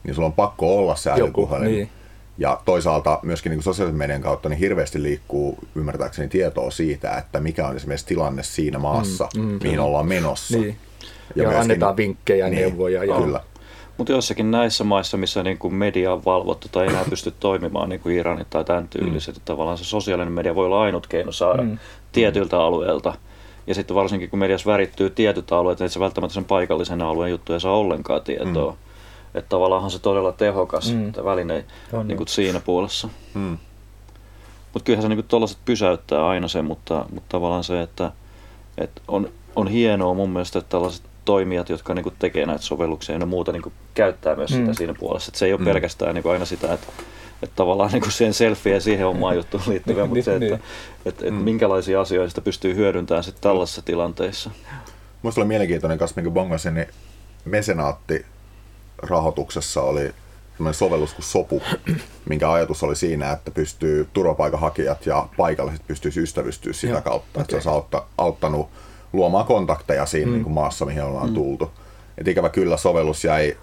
[0.04, 1.66] Niin sulla on pakko olla se älypuhelin.
[1.68, 1.90] Joku, niin.
[2.38, 7.68] Ja toisaalta myöskin niin sosiaalisen median kautta niin hirveästi liikkuu ymmärtääkseni tietoa siitä, että mikä
[7.68, 9.84] on esimerkiksi tilanne siinä maassa, mm, mm, mihin kyllä.
[9.84, 10.58] ollaan menossa.
[10.58, 10.78] Niin.
[11.36, 13.04] Ja, ja myöskin, annetaan vinkkejä, niin, neuvoja.
[13.04, 13.16] Ja...
[13.16, 13.40] Kyllä.
[13.98, 17.90] Mutta jossakin näissä maissa, missä niin kuin media on valvottu tai ei enää pysty toimimaan
[17.90, 19.42] niin kuin Iranit tai tämän tyyliset, mm.
[19.46, 21.78] tavallaan se sosiaalinen media voi olla ainut keino saada mm.
[22.12, 23.14] tietyiltä alueelta.
[23.68, 27.60] Ja sitten varsinkin kun mediassa värittyy tietyt alueet, niin se välttämättä sen paikallisen alueen juttuja
[27.60, 28.72] saa ollenkaan tietoa.
[28.72, 28.78] Mm.
[29.36, 31.14] Että tavallaan se todella tehokas mm.
[31.24, 33.10] väline on niin kuin siinä puolessa.
[33.34, 33.58] Mm.
[34.74, 38.12] Mutta kyllähän se niin tuollaiset pysäyttää aina sen, mutta, mutta tavallaan se, että,
[38.78, 43.18] että on, on hienoa mun mielestä, että tällaiset toimijat, jotka niin kuin tekee näitä sovelluksia
[43.18, 44.58] ja muuta niin kuin käyttää myös mm.
[44.58, 45.30] sitä siinä puolessa.
[45.30, 45.66] Että se ei ole mm.
[45.66, 46.88] pelkästään niin kuin aina sitä, että,
[47.44, 50.46] että tavallaan niin kuin siihen selfie ja siihen omaan juttuun liittyvä, niin, mutta se, että,
[50.46, 50.54] niin.
[50.54, 50.66] että,
[51.06, 51.38] että mm.
[51.38, 54.52] minkälaisia asioita sitä pystyy hyödyntämään sitten tällaisissa tilanteissa.
[55.24, 56.88] Minusta oli mielenkiintoinen kanssa, minkä bongasin, niin
[57.46, 58.26] mesenaatti
[58.98, 60.14] rahoituksessa oli
[60.72, 61.62] sovellus kuin Sopu,
[62.30, 67.30] minkä ajatus oli siinä, että pystyy turvapaikanhakijat ja paikalliset pystyisi ystävystyä sitä kautta.
[67.30, 67.42] Okay.
[67.42, 68.70] Että se olisi autta, auttanut
[69.16, 70.34] luomaan kontakteja siinä mm.
[70.34, 71.34] niin kuin maassa, mihin ollaan mm.
[71.34, 71.72] tultu.
[72.18, 73.58] Et ikävä kyllä sovellus jäi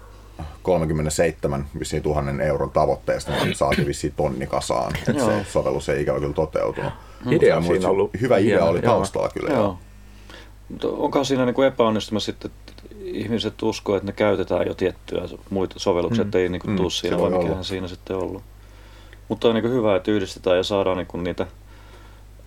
[0.61, 4.93] 37 vissiin tuhannen euron tavoitteesta, niin saatiin vissiin tonni kasaan.
[5.09, 6.93] Et se sovellus ei ikävä kyllä toteutunut.
[7.31, 9.33] Idea on siinä ollut hyvä idea hieno, oli taustalla joo.
[9.33, 9.53] kyllä.
[9.53, 9.77] Joo.
[10.69, 15.79] Mutta onko siinä niin epäonnistuma sitten, että ihmiset uskoo, että ne käytetään jo tiettyä muita
[15.79, 16.27] sovelluksia, mm.
[16.27, 16.77] että ei niin kuin mm.
[16.77, 18.43] tuu siinä, vai mikähän siinä sitten ollut.
[19.27, 21.47] Mutta on niin hyvä, että yhdistetään ja saadaan niin niitä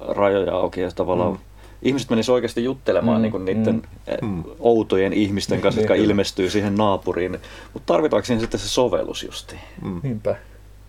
[0.01, 1.39] rajoja auki ja tavallaan mm
[1.83, 4.45] ihmiset menisivät oikeasti juttelemaan mm, niin niiden mm, eh, mm.
[4.59, 7.39] outojen ihmisten kanssa, jotka ilmestyy siihen naapuriin.
[7.75, 9.61] Mutta tarvitaanko siinä sitten se sovellus justiin?
[9.83, 10.01] Mm.
[10.03, 10.37] Niinpä.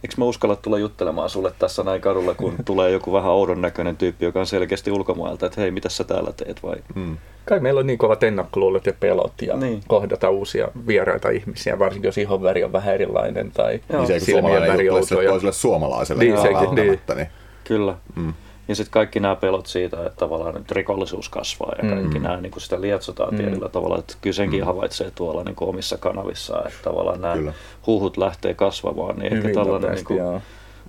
[0.03, 3.97] Eikö mä uskalla tulla juttelemaan sulle tässä näin kadulla, kun tulee joku vähän oudon näköinen
[3.97, 6.75] tyyppi, joka on selkeästi ulkomailta, että hei, mitä sä täällä teet vai?
[6.95, 7.17] Mm.
[7.45, 9.81] Kai meillä on niin kovat ennakkoluulot ja pelot ja niin.
[9.87, 14.89] kohdata uusia vieraita ihmisiä, varsinkin jos ihon väri on vähän erilainen tai niin silmien väri
[14.89, 15.29] outoja.
[15.29, 16.99] Toiselle suomalaiselle niin, sekin, niin.
[17.15, 17.27] niin.
[17.63, 17.95] Kyllä.
[18.15, 18.33] Mm.
[18.67, 22.23] Ja sitten kaikki nämä pelot siitä, että tavallaan nyt rikollisuus kasvaa ja kaikki mm.
[22.23, 23.37] nämä niin sitä lietsotaan mm.
[23.37, 23.97] tietyllä tavalla.
[23.99, 24.65] Että kyllä senkin mm.
[24.65, 27.53] havaitsee tuolla niin kuin omissa kanavissaan, että tavallaan nämä kyllä.
[27.87, 29.19] huhut lähtee kasvamaan.
[29.19, 30.21] Niin Hyvin ehkä tällainen, niin kuin,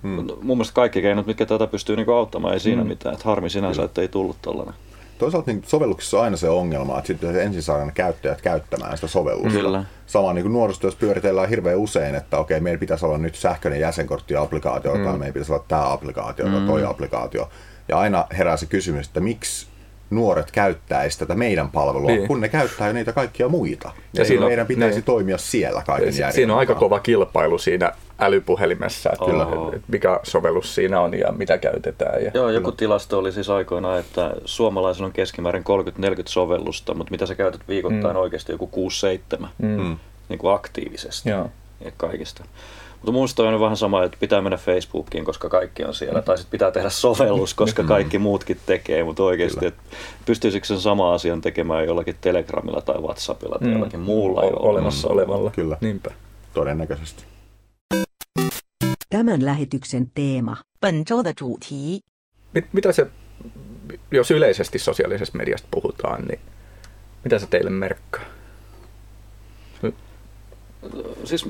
[0.01, 0.27] mm.
[0.41, 2.87] mun mielestä kaikki keinot, mitkä tätä pystyy niin kuin auttamaan, ei siinä mm.
[2.87, 3.13] mitään.
[3.13, 4.75] Että harmi sinänsä, että ei tullut tällainen.
[5.19, 9.59] Toisaalta niin sovelluksissa on aina se ongelma, että sitten ensin saadaan käyttäjät käyttämään sitä sovellusta.
[9.59, 9.83] Kyllä.
[10.05, 15.03] Sama niin nuorisotyössä pyöritellään hirveän usein, että okei, meillä pitäisi olla nyt sähköinen jäsenkortti-applikaatio, mm.
[15.03, 16.51] tai meillä pitäisi olla tämä applikaatio mm.
[16.51, 17.49] tai toi applikaatio.
[17.89, 19.67] Ja aina herää se kysymys, että miksi
[20.09, 22.27] nuoret käyttäisi tätä meidän palvelua, niin.
[22.27, 23.91] kun ne käyttää jo niitä kaikkia muita.
[24.13, 25.03] Ja, ja siinä meidän pitäisi niin.
[25.03, 29.47] toimia siellä kaiken si- Siinä on aika kova kilpailu siinä älypuhelimessa, että kyllä,
[29.87, 32.23] mikä sovellus siinä on ja mitä käytetään.
[32.23, 32.31] Ja...
[32.33, 37.35] Joo, joku tilasto oli siis aikoinaan, että suomalaisilla on keskimäärin 30-40 sovellusta, mutta mitä sä
[37.35, 38.21] käytät viikoittain mm.
[38.21, 38.89] oikeasti joku
[39.39, 39.97] 6-7 mm.
[40.29, 41.49] niin kuin aktiivisesti Joo.
[41.85, 42.43] ja kaikista.
[42.98, 46.22] Mutta minusta on vähän sama, että pitää mennä Facebookiin, koska kaikki on siellä.
[46.22, 49.04] Tai sitten pitää tehdä sovellus, koska kaikki muutkin tekee.
[49.04, 49.82] Mutta oikeasti, että
[50.26, 53.74] pystyisikö sen sama asian tekemään jollakin Telegramilla tai Whatsappilla tai mm.
[53.74, 55.12] jollakin muulla o- olemassa mm.
[55.12, 55.50] olevalla.
[55.50, 55.78] Kyllä.
[55.80, 56.10] Niinpä.
[56.54, 57.24] Todennäköisesti.
[59.10, 60.56] Tämän lähetyksen teema.
[60.80, 62.00] 本周的主题.
[62.54, 63.06] Mit, mitä se,
[64.10, 66.40] jos yleisesti sosiaalisesta mediasta puhutaan, niin
[67.24, 68.22] mitä se teille merkkaa?
[71.24, 71.48] Siis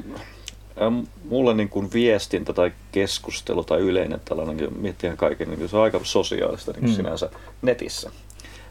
[1.30, 6.00] mulle niin kuin viestintä tai keskustelu tai yleinen tällainen, miettiä kaiken, niin se on aika
[6.04, 6.96] sosiaalista niin kuin mm.
[6.96, 7.30] sinänsä
[7.62, 8.12] netissä.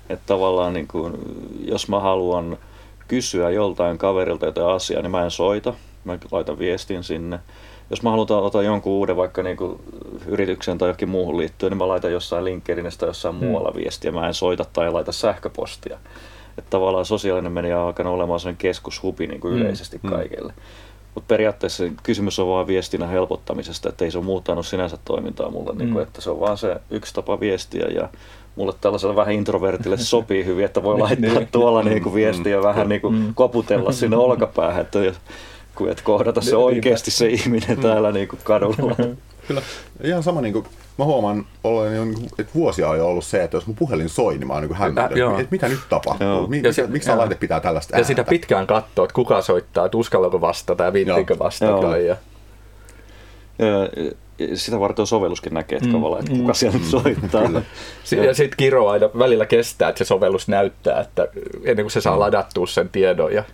[0.09, 1.15] Että tavallaan niin kuin,
[1.65, 2.59] jos mä haluan
[3.09, 5.75] kysyä joltain kaverilta jotain asiaa, niin mä en soita.
[6.05, 7.39] mä laitan viestin sinne.
[7.91, 9.81] Jos mä haluan ottaa jonkun uuden vaikka niinku
[10.27, 13.45] yrityksen tai johonkin muuhun liittyen, niin mä laitan jossain LinkedInistä tai jossain mm.
[13.45, 14.13] muualla viestiä.
[14.13, 15.99] Mä en soita tai laita sähköpostia.
[16.59, 20.11] Että tavallaan sosiaalinen media on alkanut olemaan sellainen keskushupi niin kuin yleisesti mm.
[21.19, 25.73] Mutta periaatteessa kysymys on vain viestinnän helpottamisesta, että ei se ole muuttanut sinänsä toimintaa mulle,
[25.73, 25.79] mm.
[25.79, 28.09] niin kuin, että se on vaan se yksi tapa viestiä ja
[28.57, 31.49] mulle tällaisella vähän introvertille sopii hyvin, että voi laittaa niin.
[31.53, 33.35] tuolla niin kuin viestiä ja vähän niin kuin mm.
[33.35, 34.99] koputella sinne olkapäähän, että,
[35.91, 38.97] että kohdata se oikeasti se ihminen täällä niin kuin kadulla.
[39.49, 39.63] Kyllä.
[40.03, 40.65] Ihan sama, niin kuin,
[40.99, 44.47] mä huomaan, olen, että vuosia on jo ollut se, että jos mun puhelin soi, niin
[44.47, 47.95] mä oon niin hämmentynyt, että mitä nyt tapahtuu, Mi- mikä, miksi tämä laite pitää tällaista
[47.95, 48.01] ääntä?
[48.01, 51.97] Ja sitä pitkään katsoa, että kuka soittaa, että uskallako vastata ja viittikö vastata.
[51.97, 52.17] Ja...
[53.59, 53.77] Ja
[54.55, 56.05] sitä varten sovelluskin näkee, että, mm.
[56.19, 56.85] että kuka siellä mm.
[56.85, 57.43] soittaa.
[57.43, 58.25] Kyllä.
[58.25, 61.29] Ja sitten Kiro aina välillä kestää, että se sovellus näyttää, että
[61.65, 62.21] ennen kuin se saa mm.
[62.21, 63.45] ladattua sen tiedon ja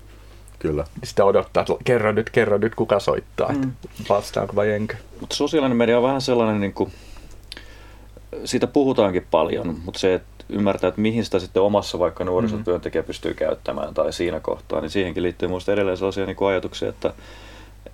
[0.59, 0.85] Kyllä.
[1.05, 3.73] Sitä odottaa, että kerro nyt, kerro nyt, kuka soittaa, mm.
[4.09, 4.97] vastaanko vai enkö.
[5.25, 6.93] Mutta sosiaalinen media on vähän sellainen, niin kuin,
[8.45, 13.07] siitä puhutaankin paljon, mutta se, että ymmärtää, että mihin sitä sitten omassa vaikka nuorisotyöntekijä mm.
[13.07, 17.13] pystyy käyttämään tai siinä kohtaa, niin siihenkin liittyy minusta edelleen sellaisia niin kuin ajatuksia, että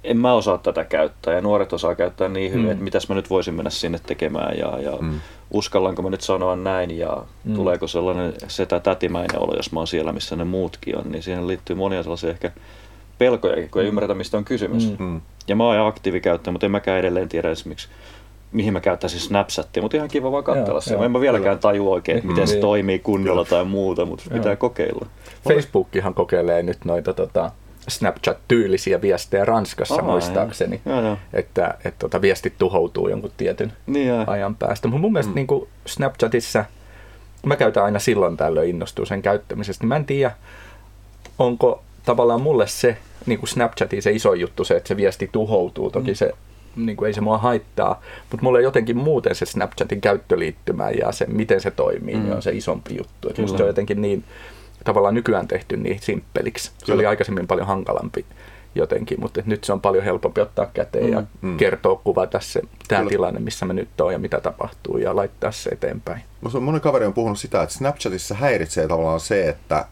[0.05, 2.71] en mä osaa tätä käyttää ja nuoret osaa käyttää niin hyvin, mm.
[2.71, 5.21] että mitäs mä nyt voisin mennä sinne tekemään ja, ja mm.
[5.51, 7.55] uskallanko mä nyt sanoa näin ja mm.
[7.55, 11.47] tuleeko sellainen setä tätimäinen olo, jos mä oon siellä, missä ne muutkin on, niin siihen
[11.47, 12.53] liittyy monia sellaisia ehkä
[13.19, 13.89] pelkoja, kun ei mm.
[13.89, 14.99] ymmärretä, mistä on kysymys.
[14.99, 15.21] Mm.
[15.43, 15.49] Mm.
[15.49, 17.89] Ja mä oon aktiivikäyttäjä, mutta en mäkään edelleen tiedä esimerkiksi,
[18.53, 20.95] mihin mä käyttäisin Snapchatia, mutta ihan kiva vaan katsella se.
[20.95, 22.49] En mä vieläkään tajua oikein, että miten mm.
[22.49, 24.39] se toimii kunnolla tai muuta, mutta joo.
[24.39, 25.07] pitää kokeilla.
[25.49, 27.51] Facebookkihan kokeilee nyt noita tota,
[27.89, 31.17] Snapchat-tyylisiä viestejä Ranskassa Aha, muistaakseni, ja, ja.
[31.33, 34.89] että, että tota, viestit tuhoutuu jonkun tietyn niin, ajan päästä.
[34.89, 35.35] Mutta mun mielestä mm.
[35.35, 36.65] niin kuin Snapchatissa,
[37.47, 40.33] mä käytän aina silloin tällöin innostuu sen käyttämisestä, niin mä en tiedä,
[41.39, 45.91] onko tavallaan mulle se niin kuin Snapchatin se iso juttu, se, että se viesti tuhoutuu.
[45.91, 46.15] Toki mm.
[46.15, 46.33] se
[46.77, 51.27] niin kuin ei se mua haittaa, mutta mulle jotenkin muuten se Snapchatin käyttöliittymä ja se,
[51.27, 52.25] miten se toimii, niin mm.
[52.25, 53.29] niin on se isompi juttu.
[53.29, 54.25] Että musta se on jotenkin niin
[54.85, 56.71] tavallaan nykyään tehty niin simppeliksi.
[56.79, 56.97] Se Kyllä.
[56.97, 58.25] oli aikaisemmin paljon hankalampi
[58.75, 61.57] jotenkin, mutta nyt se on paljon helpompi ottaa käteen mm, ja mm.
[61.57, 65.71] kertoa, kuvata se, tämä tilanne, missä me nyt on ja mitä tapahtuu ja laittaa se
[65.71, 66.23] eteenpäin.
[66.61, 69.87] Moni kaveri on puhunut sitä, että Snapchatissa häiritsee tavallaan se, että,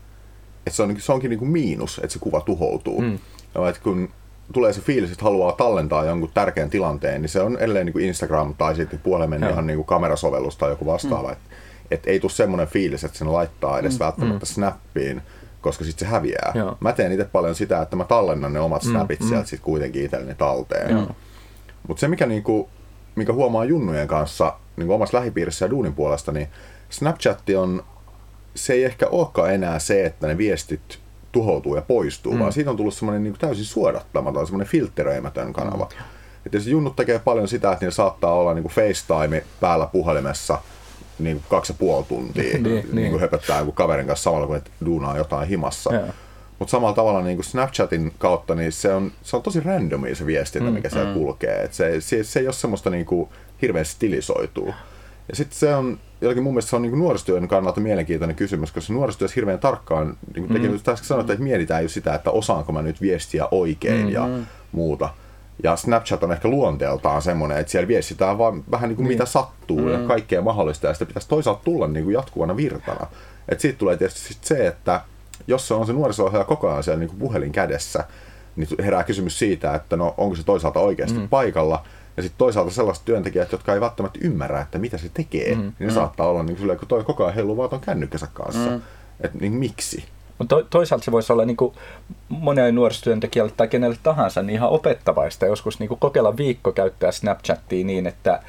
[0.68, 3.00] että se, on, se onkin niin kuin miinus, että se kuva tuhoutuu.
[3.00, 3.18] Mm.
[3.54, 4.08] Ja että kun
[4.52, 8.04] tulee se fiilis, että haluaa tallentaa jonkun tärkeän tilanteen, niin se on edelleen niin kuin
[8.04, 11.28] Instagram tai sitten puolemen ihan niin kuin kamerasovellus tai joku vastaava.
[11.28, 11.32] Mm.
[11.32, 11.48] Että
[11.90, 14.04] et ei tule semmoinen fiilis, että sen laittaa edes mm.
[14.04, 14.52] välttämättä mm.
[14.54, 15.22] snappiin,
[15.60, 16.52] koska sitten se häviää.
[16.54, 16.76] Joo.
[16.80, 18.90] Mä teen itse paljon sitä, että mä tallennan ne omat mm.
[18.90, 19.28] snapit mm.
[19.28, 21.06] sieltä sitten kuitenkin itselleni talteen.
[21.88, 22.68] Mutta se, mikä, niinku,
[23.14, 26.48] mikä huomaa junnujen kanssa niinku omassa lähipiirissä ja duunin puolesta, niin
[26.90, 27.84] Snapchat on,
[28.58, 30.98] se ei ehkä olekaan enää se, että ne viestit
[31.32, 32.38] tuhoutuu ja poistuu, mm.
[32.38, 35.88] vaan siitä on tullut semmoinen niin täysin suodattamaton, semmoinen filtteröimätön kanava.
[35.94, 36.04] Mm.
[36.46, 40.58] Että jos junnut tekee paljon sitä, että niillä saattaa olla niin kuin FaceTime päällä puhelimessa
[41.18, 44.60] niin kaksi ja puoli tuntia niin, niin, niin kuin höpöttää kuin kaverin kanssa samalla, kun
[44.84, 45.90] duunaa jotain himassa.
[46.58, 50.26] Mutta samalla tavalla niin kuin Snapchatin kautta, niin se on, se on tosi randomia se
[50.26, 51.14] viestintä, mm, mikä siellä mm.
[51.14, 51.62] kulkee.
[51.62, 53.28] Et se, se, se ei ole semmoista niin kuin
[53.62, 54.74] hirveän stilisoitua.
[55.28, 58.92] Ja sitten se on, jotenkin mun mielestä se on niin nuorisotyön kannalta mielenkiintoinen kysymys, koska
[58.92, 60.96] nuorisotyössä hirveän tarkkaan, niin kuin tekin mm.
[61.02, 64.28] sanoit, että mietitään jo sitä, että osaanko mä nyt viestiä oikein mm, ja
[64.72, 65.08] muuta.
[65.62, 69.14] Ja Snapchat on ehkä luonteeltaan semmoinen, että siellä viestitään vaan vähän niin kuin niin.
[69.14, 69.88] mitä sattuu mm.
[69.88, 73.06] ja kaikkea mahdollista, ja sitä pitäisi toisaalta tulla niin kuin jatkuvana virtana.
[73.48, 75.00] Että siitä tulee tietysti sit se, että
[75.46, 78.04] jos se on se nuoriso koko ajan siellä niin kuin puhelin kädessä,
[78.56, 81.28] niin herää kysymys siitä, että no onko se toisaalta oikeasti mm.
[81.28, 81.84] paikalla,
[82.18, 85.60] ja sitten toisaalta sellaiset työntekijät, jotka ei välttämättä ymmärrä, että mitä se tekee, mm.
[85.60, 85.92] niin ne mm.
[85.92, 88.70] saattaa olla niin kuin, kun toi koko ajan heiluu vaan ton kännykkänsä kanssa.
[88.70, 88.80] Mm.
[89.20, 90.04] Että niin miksi?
[90.38, 91.74] Mutta to, toisaalta se voisi olla niin kuin
[92.28, 97.84] monelle nuorisotyöntekijälle tai kenelle tahansa niin ihan opettavaista joskus niin kuin kokeilla viikko käyttää Snapchattia
[97.84, 98.42] niin, että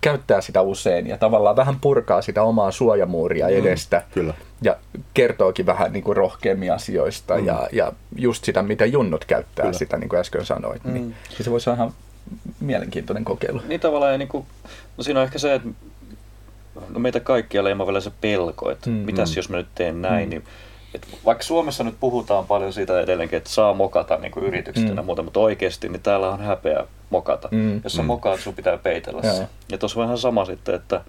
[0.00, 4.02] käyttää sitä usein ja tavallaan vähän purkaa sitä omaa suojamuuria mm, edestä.
[4.14, 4.34] Kyllä.
[4.62, 4.76] Ja
[5.14, 7.46] kertookin vähän niin kuin rohkeammin asioista mm.
[7.46, 9.78] ja, ja just sitä, mitä junnut käyttää kyllä.
[9.78, 10.84] sitä, niin kuin äsken sanoit.
[10.84, 11.00] Niin mm.
[11.02, 11.92] Niin, se voisi olla ihan
[12.60, 13.60] mielenkiintoinen kokeilu.
[13.68, 14.46] Niin tavallaan, ja niin kuin,
[14.96, 15.68] no siinä on ehkä se, että
[16.88, 19.36] no meitä kaikkia leimaa vielä se pelko, että mm, mitäs mm.
[19.36, 20.30] jos mä nyt teen näin, mm.
[20.30, 20.44] niin
[20.94, 24.96] et vaikka Suomessa nyt puhutaan paljon siitä edelleenkin, että saa mokata niin kuin yritykset mm.
[24.96, 27.48] ja muuta, mutta oikeasti niin täällä on häpeä mokata.
[27.50, 27.80] Mm.
[27.84, 28.06] Jos sä mm.
[28.06, 29.48] mokaat, sun pitää peitellä se.
[29.68, 31.00] Ja tuossa vähän sama sitten, että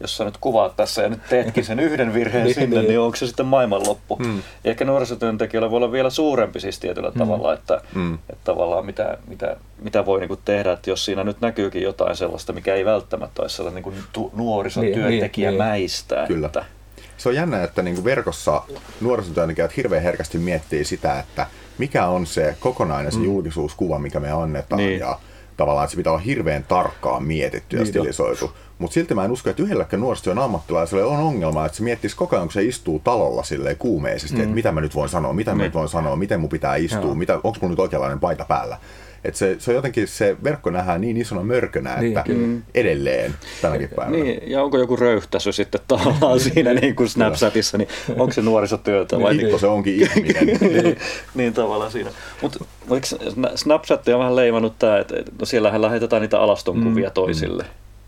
[0.00, 2.88] jos sä nyt kuvaat tässä ja nyt teetkin sen yhden virheen niin, sinne, niin.
[2.88, 4.16] niin onko se sitten maailmanloppu?
[4.16, 4.36] Mm.
[4.36, 7.18] Ja ehkä nuorisotyöntekijöillä voi olla vielä suurempi siis tietyllä mm.
[7.18, 8.14] tavalla, että, mm.
[8.14, 12.52] että tavallaan mitä, mitä, mitä voi niinku tehdä, että jos siinä nyt näkyykin jotain sellaista,
[12.52, 16.14] mikä ei välttämättä ole sellainen niin tu- nuorisotyöntekijämäistä.
[16.14, 16.46] Niin, niin, niin.
[16.46, 16.64] Että,
[17.16, 18.62] se on jännä, että niin verkossa
[19.00, 21.46] nuorisotyöntekijät hirveän herkästi miettii sitä, että
[21.78, 24.76] mikä on se kokonainen se julkisuuskuva, mikä me annetaan.
[24.78, 25.00] Niin.
[25.00, 25.18] Ja
[25.56, 28.52] tavallaan että se pitää olla hirveän tarkkaan mietitty ja Niin stilisoitu.
[28.78, 32.36] Mutta silti mä en usko, että yhdelläkään nuorisotyön ammattilaiselle on ongelma, että se miettisi koko
[32.36, 34.42] ajan, kun se istuu talolla silleen kuumeisesti, mm.
[34.42, 35.64] että mitä mä nyt voin sanoa, mitä mä Niin.
[35.64, 37.14] nyt voin sanoa, miten mun pitää istua, Joo.
[37.14, 38.76] mitä, onko mun nyt oikeanlainen paita päällä.
[39.28, 42.58] Et se, se on jotenkin, se verkko nähdään niin isona mörkönä, Niin, että kyllä.
[42.74, 44.16] edelleen tänäkin päivänä.
[44.24, 49.20] Niin, ja onko joku röyhtäsy sitten tavallaan siinä niin kuin Snapchatissa, niin onko se nuorisotyötä
[49.20, 50.46] vai Niin, se onkin ihminen.
[50.82, 50.96] niin,
[51.34, 52.10] niin tavallaan siinä.
[52.42, 52.64] Mutta
[53.54, 57.64] Snapchat on vähän leimannut tämä, että että no siellähän lähetetään niitä alastonkuvia toisille.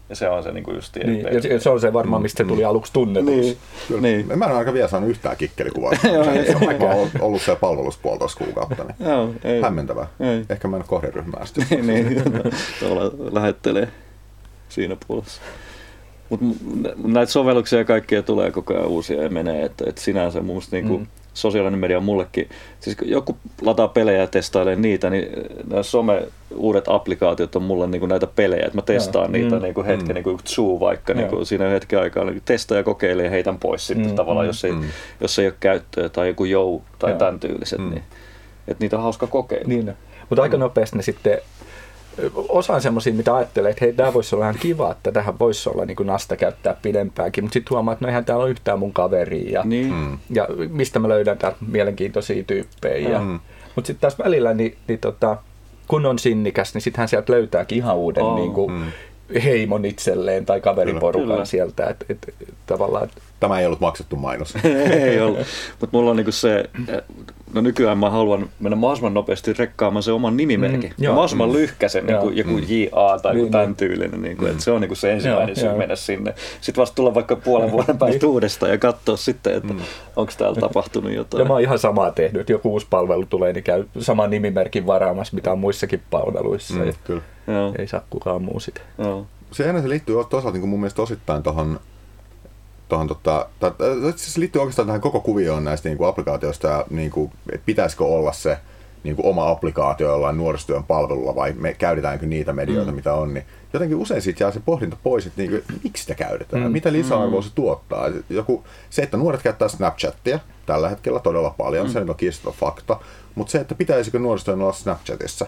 [0.09, 2.49] Ja se on se niin kuin just Niin, ja se- on se varmaan, mistä se
[2.49, 3.40] tuli aluksi tunnetuksi.
[3.40, 3.57] Niin,
[3.88, 4.01] Kyllä.
[4.01, 4.27] niin.
[4.38, 5.92] Mä en ole aika vielä saanut yhtään kikkelikuvaa.
[6.14, 8.85] Joo, mä ei oon ollut siellä palvelussa puolitoista kuukautta.
[8.85, 9.62] Niin Joo, ei.
[9.62, 10.07] hämmentävää.
[10.21, 10.44] Ei.
[10.51, 11.87] Ehkä mä en ole kohderyhmää sitten.
[11.87, 12.23] niin,
[12.81, 13.88] tavallaan lähettelee
[14.68, 15.42] siinä puolessa.
[16.31, 16.47] Mutta
[17.05, 20.77] näitä sovelluksia ja kaikkia tulee koko ajan uusia ja menee, että, että sinänsä mun mielestä
[20.77, 21.07] niinku, mm.
[21.38, 22.48] Sosiaalinen media on mullekin,
[22.81, 25.29] siis kun joku lataa pelejä ja testailee niitä, niin
[25.70, 26.22] nämä some
[26.57, 29.33] uudet applikaatiot on mulle niinku näitä pelejä, että mä testaan Joo.
[29.33, 29.62] niitä Mm.
[29.62, 31.20] niinku hetken, niin kuin Zoo vaikka, Joo.
[31.20, 34.48] niinku siinä hetken aikaa, niin testaa ja kokeilee ja heitän pois sitten Mm, tavallaan, mm,
[34.48, 34.83] jos ei, mm.
[35.20, 37.18] jos ei ole käyttöä tai joku jou tai Joo.
[37.18, 37.90] tämän tyyliset, Mm.
[37.90, 38.03] niin
[38.68, 39.68] että niitä on hauska kokeilla.
[39.68, 39.92] Niin,
[40.29, 41.38] mutta aika nopeasti ne sitten
[42.48, 45.85] osaan semmoisia, mitä ajattelee, että hei, tämä voisi olla ihan kiva, että tähän voisi olla
[45.85, 48.92] niin kuin nasta käyttää pidempäänkin, mutta sitten huomaa, että no eihän täällä ole yhtään mun
[48.92, 49.92] kaveria ja, Niin.
[49.92, 50.18] Mm.
[50.31, 53.09] ja mistä mä löydän täältä mielenkiintoisia tyyppejä.
[53.09, 53.40] Ja, Mm.
[53.74, 55.37] Mutta sitten taas välillä, niin, niin tota,
[55.88, 58.37] kun on sinnikäs, niin sittenhän sieltä löytääkin ihan uuden Oo.
[58.37, 58.83] niin kuin, Mm.
[59.45, 61.45] Heimon itselleen tai kaveriporukan Kyllä.
[61.45, 61.87] sieltä.
[61.87, 63.11] Et, et, et, tavallaan, et,
[63.41, 64.55] Tämä ei ollut maksettu mainos.
[65.01, 65.38] ei ollut.
[65.81, 66.64] Mutta mulla on niinku se,
[67.53, 70.81] no nykyään mä haluan mennä mahdollisimman nopeasti rekkaamaan se oman nimimerkin.
[70.81, 71.14] Mm, Mm, joo.
[71.14, 72.31] mahdollisimman lyhkäsen, Joo.
[72.31, 73.77] niinku, joku JA tai Niin, tämän niin.
[73.77, 74.23] tyylinen.
[74.23, 76.35] Niinku, että se on niinku se ensimmäinen Joo, syy mennä sinne.
[76.61, 79.81] Sitten vasta tulla vaikka puolen vuoden päästä uudestaan ja katsoa sitten, että mm.
[80.17, 81.41] onko täällä tapahtunut jotain.
[81.41, 84.87] ja mä oon ihan samaa tehnyt, että joku uusi palvelu tulee, niin käy saman nimimerkin
[84.87, 86.75] varaamassa, mitä on muissakin palveluissa.
[86.75, 87.23] Mm, kyllä.
[87.48, 88.80] Joo, ei saa kukaan muu sitä.
[88.98, 89.26] joo.
[89.50, 91.80] Se ennen se liittyy toisaalta niin kuin mun mielestä osittain tuohon
[92.88, 93.70] Tohon, tota, tai,
[94.16, 97.66] siis se liittyy oikeastaan tähän koko kuvioon näistä niin kuin applikaatioista ja niin kuin, että
[97.66, 98.58] pitäisikö olla se
[99.04, 102.96] niin kuin oma applikaatio jollain nuorisotyön palvelulla vai me käytetäänkö niitä medioita, mm.
[102.96, 106.14] mitä on, niin jotenkin usein siitä jää se pohdinta pois, että niin kuin, miksi sitä
[106.14, 106.72] käytetään, mm.
[106.72, 108.08] mitä lisäarvoa se tuottaa.
[108.30, 111.92] Joku, se, että nuoret käyttää Snapchatia tällä hetkellä todella paljon, mm.
[111.92, 113.00] se on kiistaton fakta,
[113.34, 115.46] mutta se, että pitäisikö nuorisotyön olla Snapchatissa,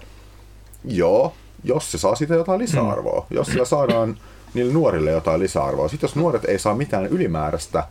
[0.84, 1.34] Joo,
[1.64, 3.26] jos se saa siitä jotain lisäarvoa.
[3.30, 3.36] Mm.
[3.36, 4.16] Jos sillä saadaan
[4.54, 5.88] niille nuorille jotain lisäarvoa.
[5.88, 7.84] Sitten jos nuoret ei saa mitään ylimääräistä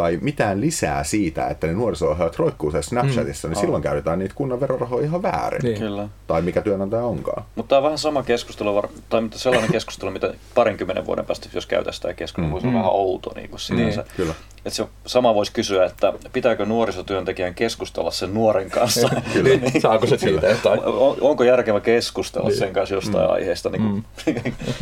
[0.00, 3.52] tai mitään lisää siitä, että ne nuoriso-ohjaajat roikkuu siellä Snapchatissa, mm.
[3.52, 5.60] niin silloin käytetään niitä kunnan verorahoja ihan väärin.
[5.62, 5.78] Niin.
[5.78, 6.08] Kyllä.
[6.26, 7.44] Tai mikä työnantaja onkaan.
[7.54, 11.66] Mutta tämä on vähän sama keskustelu, var- tai sellainen keskustelu, mitä parinkymmenen vuoden päästä, jos
[11.66, 12.52] käytäisiin sitä keskustelua, mm.
[12.52, 14.00] voisi olla vähän outo niin kuin sinänsä.
[14.00, 14.34] Niin, kyllä.
[14.64, 19.08] Et se sama voisi kysyä, että pitääkö nuorisotyöntekijän keskustella sen nuoren kanssa?
[19.42, 20.84] Niin, saako se siitä jotain?
[20.84, 22.58] On, onko järkevä keskustella Niin.
[22.58, 23.32] sen kanssa jostain mm.
[23.32, 23.70] aiheesta?
[23.70, 24.04] Niin kuin,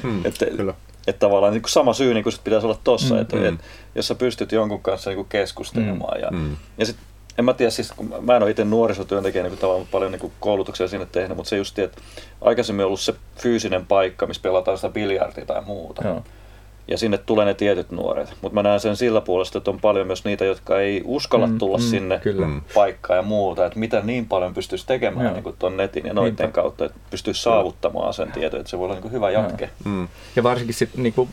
[0.02, 0.74] Mm, että, kyllä.
[1.06, 3.44] Että tavallaan niin kuin sama syy niin kuin sit pitäisi olla tossa, Mm, että mm.
[3.44, 3.54] et,
[3.94, 6.20] jos sä pystyt jonkun kanssa niin kuin keskustelemaan.
[6.20, 6.56] Ja, Mm.
[6.78, 6.96] ja sit,
[7.38, 10.32] en mä tiedä, siis, kun mä en ole itse nuorisotyöntekijä niin tavallaan paljon niin kuin
[10.40, 12.00] koulutuksia sinne tehnyt, mutta se just, että
[12.40, 16.08] aikaisemmin on ollut se fyysinen paikka, missä pelataan sitä biljardia tai muuta.
[16.08, 16.22] Joo.
[16.88, 18.34] Ja sinne tulee ne tietyt nuoret.
[18.42, 21.58] Mutta mä näen sen sillä puolesta, että on paljon myös niitä, jotka ei uskalla Mm,
[21.58, 22.46] tulla mm, sinne kyllä.
[22.46, 22.60] Mm.
[22.74, 23.66] paikkaan ja muuta.
[23.66, 25.34] Että mitä niin paljon pystyisi tekemään Joo.
[25.34, 26.52] niin kuin tuon netin ja noiden Niinpä.
[26.54, 29.70] kautta, että pystyisi saavuttamaan sen tiedon, että se voi olla niin kuin hyvä jatke.
[29.84, 30.08] Mm.
[30.36, 31.28] Ja varsinkin sitten niinku,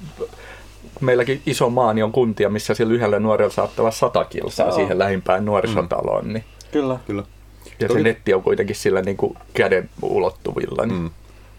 [1.02, 4.76] meilläkin iso maa niin on kuntia, missä sillä yhdellä nuorella saattaa olla sata kilsaa Joo.
[4.76, 6.34] siihen lähimpään nuorisotaloon.
[6.34, 7.00] Niin, Kyllä.
[7.08, 7.24] Kyllä.
[7.80, 10.86] ja Toki- se netti on kuitenkin sillä niinku käden ulottuvilla.
[10.86, 11.10] Niin, Mm.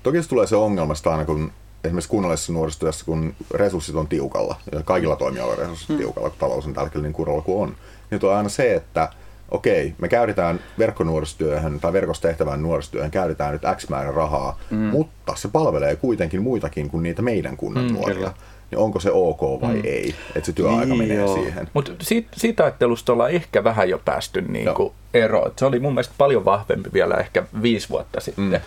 [0.03, 1.53] Toki se tulee se ongelmasta aina, kun
[1.87, 5.97] esimerkiksi kunnallisessa nuorisotyössä, kun resurssit on tiukalla, ja kaikilla toimialoilla resurssit mm.
[5.97, 7.77] tiukalla, kun talous on tällä hetkellä niin kuralla kuin on,
[8.11, 9.09] niin tulee aina se, että
[9.51, 14.77] okei, me käytetään verkkonuorisotyöhön tai verkossa tehtävään nuorisotyöhön käytetään nyt X määrä rahaa, mm.
[14.79, 18.15] mutta se palvelee kuitenkin muitakin kuin niitä meidän kunnan Mm, nuoria.
[18.15, 18.33] kyllä.
[18.71, 19.81] Niin onko se ok vai mm.
[19.85, 21.35] ei, että se työaika Niin, menee joo.
[21.35, 21.69] siihen.
[21.75, 24.95] Mutta siitä, siitä ajattelusta ollaan ehkä vähän jo päästy niinku Joo.
[25.15, 25.53] eroon.
[25.57, 28.45] Se oli mun mielestä paljon vahvempi vielä ehkä viisi vuotta sitten.
[28.45, 28.61] Mm.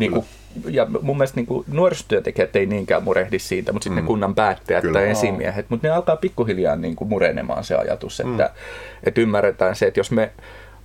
[0.00, 0.24] Niinku,
[0.70, 4.04] ja mun mielestä niinku, nuorisotyöntekijät ei niinkään murehdi siitä, mutta sitten Mm.
[4.04, 4.98] ne kunnan päättäjät Kyllä.
[4.98, 8.50] tai esimiehet, mutta ne alkaa pikkuhiljaa niinku murenemaan se ajatus, että,
[9.04, 10.30] että ymmärretään se, että jos me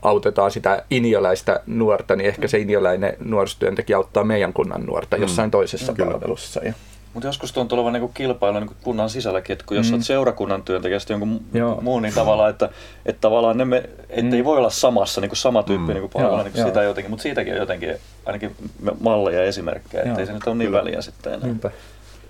[0.02, 5.94] autetaan sitä inioläistä nuorta, niin ehkä se inioläinen nuorisotyöntekijä auttaa meidän kunnan nuorta jossain toisessa
[5.94, 6.12] Kyllä.
[6.12, 6.62] palvelussa.
[6.64, 6.74] Ja,
[7.18, 9.94] Mutta joskus tuntuu olevan niinku kilpailu niinku kunnan sisälläkin, että kun jos mm.
[9.94, 11.82] olet seurakunnan työntekijä sitten jonkun Joo.
[11.82, 12.70] Muun, niin tavallaan, että,
[13.06, 15.94] että tavallaan ne me, että ei voi olla samassa niinku sama tyyppi Mm.
[15.94, 16.68] niinku palvelu, Joo, niinku joo.
[16.68, 18.56] sitä jotenkin, mutta siitäkin on jotenkin ainakin
[19.00, 20.20] malleja ja esimerkkejä, että Joo.
[20.20, 20.80] ei se nyt ole niin Kyllä.
[20.80, 21.46] väliä sitten enää.
[21.48, 21.72] niinpä.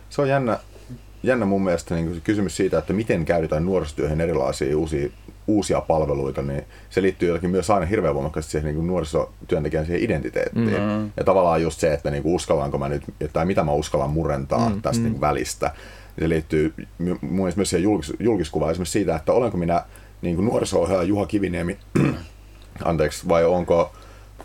[0.10, 0.60] Se on jännä,
[1.23, 5.10] jännä mun mielestä niin kysymys siitä, että miten käytetään nuorisotyöhön erilaisia uusia,
[5.48, 10.70] uusia palveluita, niin se liittyy jotenkin myös aina hirveän voimakkaasti siihen niin nuorisotyöntekijän siihen identiteettiin.
[10.70, 11.12] Mm-hmm.
[11.18, 14.60] Ja tavallaan just se, että niin kuin uskallanko mä nyt, tai mitä mä uskallan murentaa
[14.60, 14.82] mm-hmm.
[14.82, 15.74] tästä niin välistä.
[16.20, 19.84] Se liittyy mun mielestä myös siihen julkis, julkiskuvaan esimerkiksi siitä, että olenko minä
[20.22, 21.78] niin kuin nuoriso Juha Kiviniemi,
[22.84, 23.92] anteeksi, vai onko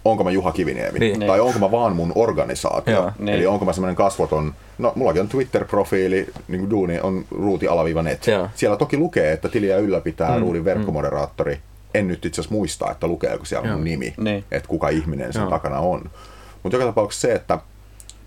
[0.05, 1.27] onko mä Juha Kiviniemi, niin.
[1.27, 2.95] tai onko mä vaan mun organisaatio.
[2.95, 3.29] Joo, niin.
[3.37, 8.27] Eli onko mä semmoinen kasvoton, no mullakin on Twitter-profiili, niin kuin duuni on ruuti-net.
[8.27, 8.49] Joo.
[8.55, 10.65] Siellä toki lukee, että tiliä ylläpitää mm, ruudin mm.
[10.65, 11.55] verkkomoderaattori.
[11.55, 11.61] Mm.
[11.95, 13.77] En nyt itse asiassa muista, että lukeeko siellä Joo.
[13.77, 14.45] mun nimi, niin.
[14.51, 15.51] että kuka ihminen sen Joo.
[15.51, 16.11] takana on.
[16.63, 17.59] Mutta joka tapauksessa se, että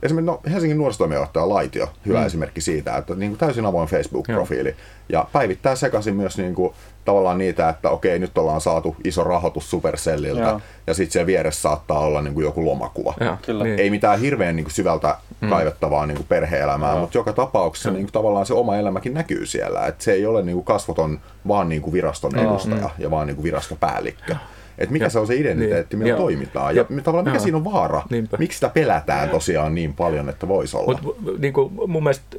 [0.04, 2.26] esimerkiksi no, Helsingin nuorisotoimijohtaja Laitio, hyvä mm.
[2.26, 4.76] esimerkki siitä, että niin kuin täysin avoin Facebook-profiili Joo.
[5.10, 6.74] ja päivittää sekaisin myös niin kuin,
[7.06, 10.62] tavallaan niitä, että okei, nyt ollaan saatu iso rahoitus Supercelliltä Joo.
[10.88, 13.13] ja sitten siellä vieressä saattaa olla niin kuin joku lomakuva.
[13.20, 13.63] Joo, kyllä.
[13.63, 13.80] Niin.
[13.80, 15.50] Ei mitään hirveän niin kuin syvältä mm.
[15.50, 17.00] kaivettavaa niin kuin perhe-elämää, Joo.
[17.00, 19.86] mutta joka tapauksessa niin kuin, tavallaan se oma elämäkin näkyy siellä.
[19.86, 23.04] että se ei ole niin kuin kasvoton vaan niin kuin viraston edustaja mm.
[23.04, 24.36] ja vaan niin kuin virastopäällikkö
[24.78, 26.20] että mikä ja, se on se identiteetti, niin, millä joo.
[26.20, 26.76] toimitaan.
[26.76, 27.44] Ja, ja tavallaan mikä joo.
[27.44, 28.02] siinä on vaara.
[28.10, 28.38] Niinpä.
[28.38, 31.00] Miksi sitä pelätään tosiaan niin paljon, että voisi olla.
[31.02, 32.38] Mut, niin kuin mun mielestä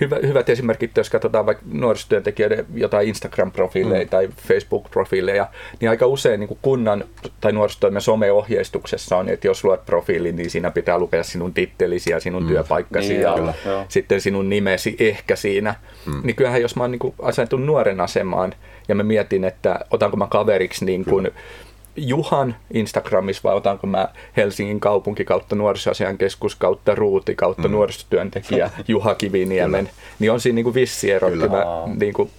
[0.00, 4.08] hyvä, hyvät esimerkit, jos katsotaan vaikka nuorisotyöntekijöiden jotain Instagram-profiileja mm.
[4.08, 5.46] tai Facebook-profiileja,
[5.80, 7.04] niin aika usein niin kuin kunnan
[7.40, 12.20] tai nuorisotoimen someohjeistuksessa on, että jos luot profiilin, niin siinä pitää lukea sinun tittelisi ja
[12.20, 12.48] sinun mm.
[12.48, 13.54] työpaikkasi niin, ja kyllä,
[13.88, 15.74] sitten sinun nimesi ehkä siinä.
[16.06, 16.20] Mm.
[16.24, 18.54] Niin kyllähän jos mä oon niin asentunut nuoren asemaan
[18.88, 21.38] ja mä mietin, että otanko mä kaveriksi niin kuin, kyllä
[21.98, 27.72] Juhan Instagramissa vai otanko mä Helsingin kaupunki kautta nuorisoasian keskus kautta Ruuti kautta mm.
[27.72, 31.30] nuorisotyöntekijä Juha Kiviniemen, niin on siinä niin kuin vissi ero.
[31.30, 31.48] Kyllä.
[32.00, 32.30] niin kuin,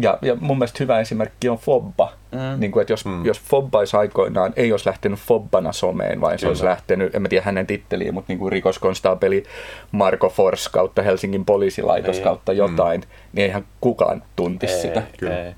[0.00, 2.12] ja, ja mun mielestä hyvä esimerkki on Fobba.
[2.32, 2.60] Mm.
[2.60, 3.24] Niin kuin, että jos, mm.
[3.24, 6.50] jos Fobba olisi aikoinaan, ei olisi lähtenyt Fobbana someen, vaan se Kyllä.
[6.50, 9.44] olisi lähtenyt, en mä tiedä hänen titteliin, mutta niin kuin rikoskonstaapeli
[9.92, 12.24] Marko Fors kautta Helsingin poliisilaitos ei.
[12.24, 13.06] kautta jotain, mm.
[13.32, 15.02] niin eihän kukaan tuntisi ei, sitä.
[15.18, 15.44] Kyllä.
[15.44, 15.52] Ei.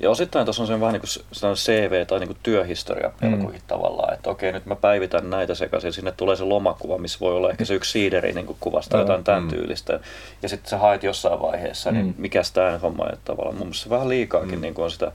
[0.00, 3.66] Ja osittain tuossa on sen vähän niin kuin CV tai niin kuin työhistoria pelkuihin mm.
[3.66, 7.50] tavallaan, että okei nyt mä päivitän näitä sekaisin, sinne tulee se lomakuva, missä voi olla
[7.50, 9.48] ehkä se yksi siideri niin kuin kuvasta jotain tämän mm.
[9.48, 10.00] tyylistä.
[10.42, 12.14] Ja sitten sä haet jossain vaiheessa, niin mm.
[12.18, 14.60] mikä tämä homma, että tavallaan mun mielestä vähän liikaakin mm.
[14.60, 15.12] niin kuin on sitä,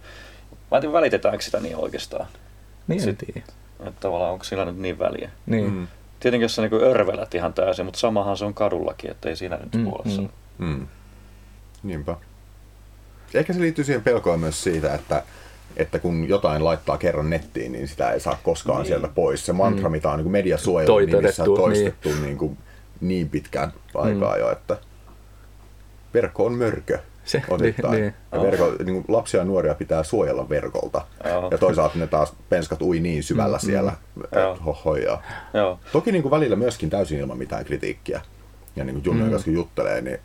[0.71, 2.27] mä en tiedä välitetäänkö sitä niin oikeastaan.
[2.87, 3.45] Niin tiedä.
[3.79, 5.29] Että tavallaan onko sillä nyt niin väliä.
[5.45, 5.71] Niin.
[5.71, 5.87] Mm.
[6.19, 9.57] Tietenkin jos sä niin örvelät ihan täysin, mutta samahan se on kadullakin, että ei siinä
[9.57, 9.83] nyt mm.
[9.83, 10.21] puolessa.
[10.21, 10.29] Mm.
[10.57, 10.87] Mm.
[11.83, 12.15] Niinpä.
[13.33, 15.23] Ehkä se liittyy siihen pelkoon myös siitä, että,
[15.77, 18.87] että kun jotain laittaa kerran nettiin, niin sitä ei saa koskaan niin.
[18.87, 19.45] sieltä pois.
[19.45, 19.91] Se mantra, mm.
[19.91, 22.23] mitä on niin mediasuojelun nimissä toistettu niin.
[22.23, 22.57] Niin, kuin
[23.01, 24.39] niin pitkään aikaa mm.
[24.39, 24.77] jo, että
[26.13, 26.99] verkko on mörkö.
[27.25, 27.91] Se, osittain.
[27.91, 28.13] Niin, niin.
[28.31, 31.05] Ja verko, niin kuin lapsia ja nuoria pitää suojella verkolta.
[31.25, 31.47] Joo.
[31.51, 34.63] Ja toisaalta ne taas penskat ui niin syvällä mm, siellä, mm.
[34.65, 35.23] hohojaa.
[35.91, 38.21] Toki niin kuin välillä myöskin täysin ilman mitään kritiikkiä.
[38.75, 39.53] Ja niin kuin Junno mm.
[39.53, 40.19] juttelee, niin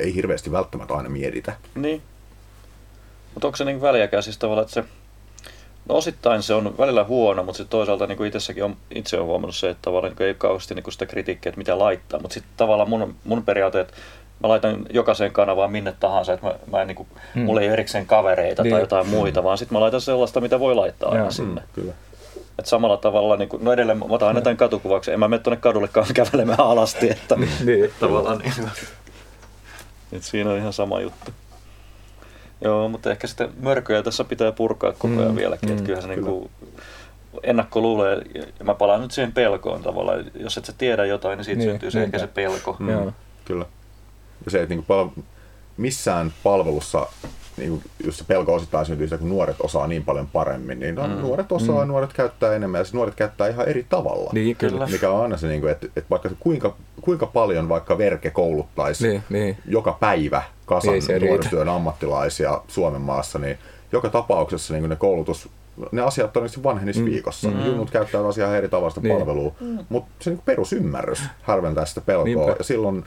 [0.00, 1.52] ei hirveästi välttämättä aina mietitä.
[1.74, 2.02] Niin,
[3.34, 4.84] mutta onko se niin väliäkään siis tavallaan, että se,
[5.88, 9.26] no osittain se on välillä huono, mutta sitten toisaalta niin kuin itsessäkin on, itse on
[9.26, 12.20] huomannut se, että tavallaan niin ei ole kauheasti niin kuin sitä kritiikkiä, että mitä laittaa,
[12.20, 13.94] mutta sitten tavallaan mun, mun periaate, että
[14.42, 17.42] mä laitan jokaiseen kanavaan minne tahansa, että mä, mä en, niin kuin, mm.
[17.42, 18.70] mulla ei ole erikseen kavereita niin.
[18.72, 21.60] tai jotain muita, vaan sitten mä laitan sellaista, mitä voi laittaa aina sinne.
[21.60, 21.92] Mm, kyllä.
[22.58, 25.42] Et samalla tavalla, niin kuin, no edelleen mä otan aina tämän katukuvauksen, en mä mene
[25.42, 28.70] tuonne kadullekaan kävelemään alasti, että niin, tavallaan niin.
[30.12, 31.30] Et siinä on ihan sama juttu.
[32.64, 35.68] Joo, mutta ehkä sitten mörköjä tässä pitää purkaa koko ajan mm, vieläkin.
[35.68, 36.30] Mm, että kyllähän se kyllä.
[36.30, 36.50] niin
[37.42, 38.22] ennakko luulee,
[38.58, 40.24] ja mä palaan nyt siihen pelkoon tavallaan.
[40.34, 42.76] Jos et sä tiedä jotain, niin siitä niin, syntyy se ehkä se pelko.
[42.78, 43.12] Mm,
[43.44, 43.64] kyllä.
[44.44, 45.22] Ja se, että niin pal-
[45.76, 47.06] missään palvelussa
[47.56, 50.94] niin kuin just se pelko osittain syntyy sitä, kun nuoret osaa niin paljon paremmin, niin
[50.94, 51.14] no, mm.
[51.14, 51.88] nuoret osaa, mm.
[51.88, 54.30] nuoret käyttää enemmän ja nuoret käyttää ihan eri tavalla.
[54.32, 54.86] Niin, kyllä.
[54.86, 59.08] Mikä on aina se, niin kuin, että, että vaikka kuinka, kuinka paljon vaikka Verke kouluttaisi
[59.08, 59.56] niin, niin.
[59.66, 63.58] joka päivä kasan niin, nuorisotyön ammattilaisia Suomen maassa, niin
[63.92, 65.48] joka tapauksessa niin ne koulutus
[65.92, 67.06] ne asiat todennäköisesti vanhenisi mm.
[67.06, 67.48] viikossa.
[67.48, 67.66] Mm.
[67.66, 69.16] Junnut käyttää asiaa eri tavalla niin.
[69.16, 69.78] palvelua, mm.
[69.88, 72.24] mutta se niin perusymmärrys harventää sitä pelkoa.
[72.24, 72.54] Niinpä.
[72.58, 73.04] Ja silloin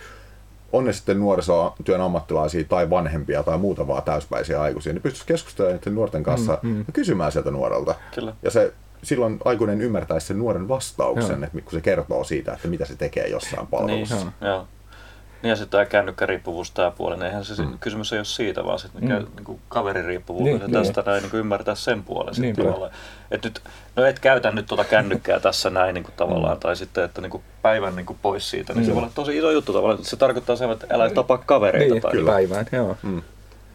[0.73, 5.79] on ne sitten nuorisotyön ammattilaisia tai vanhempia tai muuta vaan täyspäisiä aikuisia, niin pystyisi keskustelemaan
[5.79, 6.77] niiden nuorten kanssa mm, mm.
[6.77, 7.95] ja kysymään sieltä nuorelta.
[8.15, 8.33] Kyllä.
[8.43, 11.43] Ja se silloin aikuinen ymmärtäisi sen nuoren vastauksen, Joo.
[11.43, 14.15] että kun se kertoo siitä, että mitä se tekee jossain palvelussa.
[14.15, 14.67] Niin, Joo.
[15.43, 17.79] Niin ja sitten tämä kännykkäriippuvuus tämä puoli, niin eihän se mm.
[17.79, 19.09] kysymys ei ole siitä, vaan sitten mm.
[19.09, 21.05] niin kaveririippuvuus niin, ja tästä niin.
[21.05, 22.91] näin niin kuin ymmärtää sen puolen niin, tavallaan.
[23.31, 23.61] Et nyt,
[23.95, 26.59] no et käytä nyt tuota kännykkää tässä näin niin kuin tavallaan, mm.
[26.59, 28.85] tai sitten, että niin kuin päivän niin kuin pois siitä, niin mm.
[28.85, 30.03] se voi olla tosi iso juttu tavallaan.
[30.03, 31.93] Se tarkoittaa sen, että älä tapaa kavereita.
[31.93, 32.31] Niin, tai kyllä.
[32.31, 32.97] päivään, joo.
[33.03, 33.21] Mm.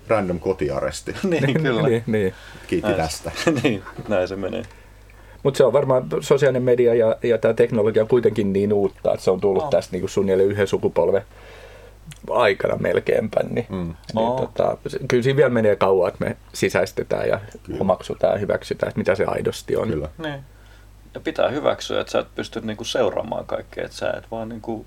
[0.09, 1.15] Random kotiaresti.
[1.23, 1.83] niin, kyllä.
[1.83, 2.35] niin, niin.
[2.67, 3.03] Kiitti näin.
[3.03, 3.33] tästä.
[3.63, 4.63] niin, näin se menee.
[5.43, 9.25] Mutta se on varmaan sosiaalinen media ja, ja tämä teknologia on kuitenkin niin uutta, että
[9.25, 9.71] se on tullut no.
[9.71, 11.23] tästä niin suunnilleen yhden sukupolven
[12.31, 13.77] aikana melkeinpä, niin, mm.
[13.77, 14.41] niin Oo.
[14.41, 14.77] tota,
[15.09, 17.79] kyllä siinä vielä menee kauan, että me sisäistetään ja Kyllä.
[17.81, 19.89] omaksutaan ja hyväksytään, että mitä se aidosti on.
[19.89, 20.09] Kyllä.
[20.19, 20.41] Niin.
[21.15, 24.87] Ja pitää hyväksyä, että sä et pysty niinku seuraamaan kaikkea, että sä et vaan niinku,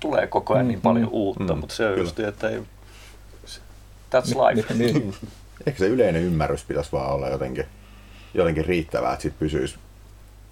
[0.00, 2.04] tulee koko ajan niin paljon uutta, Mm, mutta se on kyllä.
[2.04, 2.60] just, että ei,
[4.14, 4.74] that's life.
[4.74, 5.14] Niin, niin.
[5.66, 7.64] Ehkä se yleinen ymmärrys pitäisi vaan olla jotenkin,
[8.34, 9.76] jotenkin riittävää, että sit pysyisi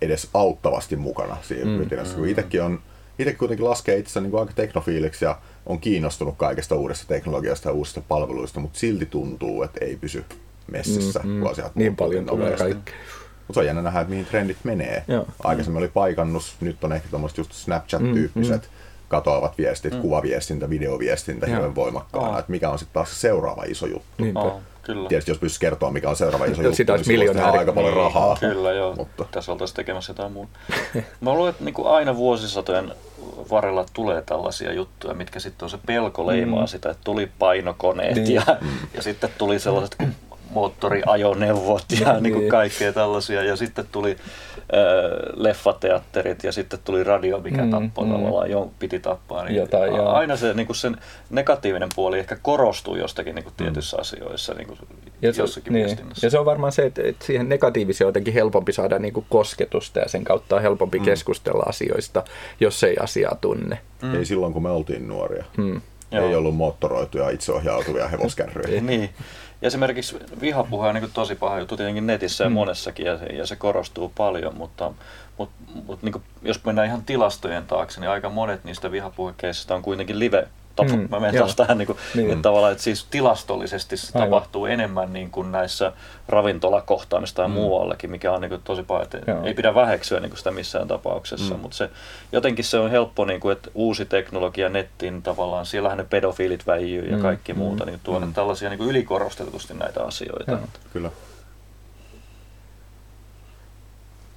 [0.02, 2.16] edes auttavasti mukana siinä Mm, mm, rytinässä.
[2.16, 2.80] Kun itsekin on
[3.18, 8.00] itse kuitenkin laskee itsensä niin aika teknofiiliksi ja on kiinnostunut kaikesta uudesta teknologiasta ja uusista
[8.08, 10.24] palveluista, mutta silti tuntuu, että ei pysy
[10.70, 11.20] messissä.
[11.24, 11.40] Mm, mm.
[11.40, 12.72] kun asiat Niin paljon tulee nopeasti.
[12.74, 12.94] kaikkea.
[13.46, 15.04] Mutta se on jännä nähdä, että mihin trendit menee.
[15.08, 15.26] Joo.
[15.44, 21.54] Aikaisemmin oli paikannus, nyt on ehkä tämmöiset just Snapchat-tyyppiset Mm, katoavat viestit, kuvaviestintä, videoviestintä Joo.
[21.54, 22.28] hirveän voimakkaana.
[22.28, 22.38] Joo.
[22.38, 24.08] Että mikä on sitten taas se seuraava iso juttu.
[24.22, 24.40] Niinpä.
[24.40, 25.08] Oh, kyllä.
[25.08, 27.58] Tietysti jos pystyisi kertoa, mikä on seuraava iso Sitä juttu, niin olisi silloin tehdään miljonääri.
[27.58, 28.36] aika paljon rahaa.
[28.40, 30.58] Kyllä joo, Mutta tässä oltaisiin tekemässä jotain muuta.
[31.20, 32.92] Mä luulen, että niinku aina vuosisatojen
[33.50, 36.66] varrella tulee tällaisia juttuja, mitkä sitten on se pelko leimaa Mm.
[36.66, 38.34] sitä, että tuli painokoneet Niin.
[38.34, 38.42] ja,
[38.94, 40.14] ja sitten tuli sellaiset kuin
[40.50, 42.22] moottoriajoneuvot ja Niin.
[42.22, 44.16] niinku kaikkea tällaisia ja sitten tuli äh,
[45.36, 48.12] leffateatterit ja sitten tuli radio, mikä Mm, tappoi mm.
[48.12, 49.44] tavallaan, jo piti tappaa.
[49.44, 50.96] Niin Jotain, a- aina se niinku sen
[51.30, 54.78] negatiivinen puoli ehkä korostuu jostakin niinku tietyissä asioissa niinku
[55.22, 55.86] Ja se, jossakin niin.
[55.86, 56.26] viestinnässä.
[56.26, 59.26] ja se on varmaan se, että, että siihen negatiiviseen on jotenkin helpompi saada niin kuin
[59.28, 61.04] kosketusta ja sen kautta on helpompi mm.
[61.04, 62.24] keskustella asioista,
[62.60, 63.78] jos ei asiaa tunne.
[64.02, 64.14] mm.
[64.14, 65.44] ei silloin, kun me oltiin nuoria.
[65.56, 65.80] Mm.
[66.12, 66.28] Joo.
[66.28, 68.80] Ei ollut moottoroituja, itseohjautuvia hevoskärryjä.
[68.80, 69.10] Niin.
[69.62, 73.46] Ja esimerkiksi vihapuhe on niin tosi paha juttu tietenkin netissä ja monessakin ja se, ja
[73.46, 74.92] se korostuu paljon, mutta,
[75.38, 75.54] mutta,
[75.86, 80.48] mutta niin jos mennään ihan tilastojen taakse, niin aika monet niistä vihapuhekeisistä on kuitenkin live
[80.86, 81.44] Tapa, Mm, mä menen joo.
[81.44, 82.22] taas tähän, niin kuin, Niin.
[82.24, 82.32] niin.
[82.32, 84.28] että tavallaan, että siis tilastollisesti se Aivan.
[84.28, 85.92] tapahtuu enemmän niin kuin näissä
[86.28, 87.54] ravintolakohtaamista ja mm.
[87.54, 89.04] muuallakin, mikä on niin kuin tosi paha,
[89.44, 91.60] ei pidä väheksyä niin kuin sitä missään tapauksessa, mm.
[91.60, 91.90] mutta se,
[92.32, 97.04] jotenkin se on helppo, niin kuin, että uusi teknologia nettiin tavallaan, siellähän ne pedofiilit väijyy
[97.10, 98.32] ja Mm, kaikki mm, muuta, niin tuoda mm.
[98.32, 100.50] tällaisia niin kuin ylikorostetusti näitä asioita.
[100.50, 100.60] Joo.
[100.92, 101.10] Kyllä.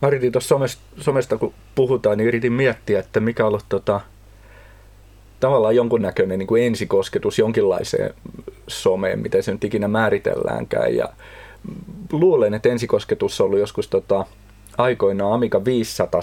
[0.02, 4.02] Mä yritin tuossa somesta, somesta, kun puhutaan, niin yritin miettiä, että mikä on ollut tota,
[5.42, 8.14] tavallaan jonkunnäköinen niin kuin ensikosketus jonkinlaiseen
[8.68, 10.96] someen, miten se nyt ikinä määritelläänkään.
[10.96, 11.10] Ja
[12.12, 14.26] luulen, että ensikosketus on ollut joskus tota,
[14.78, 16.22] aikoinaan Amiga 500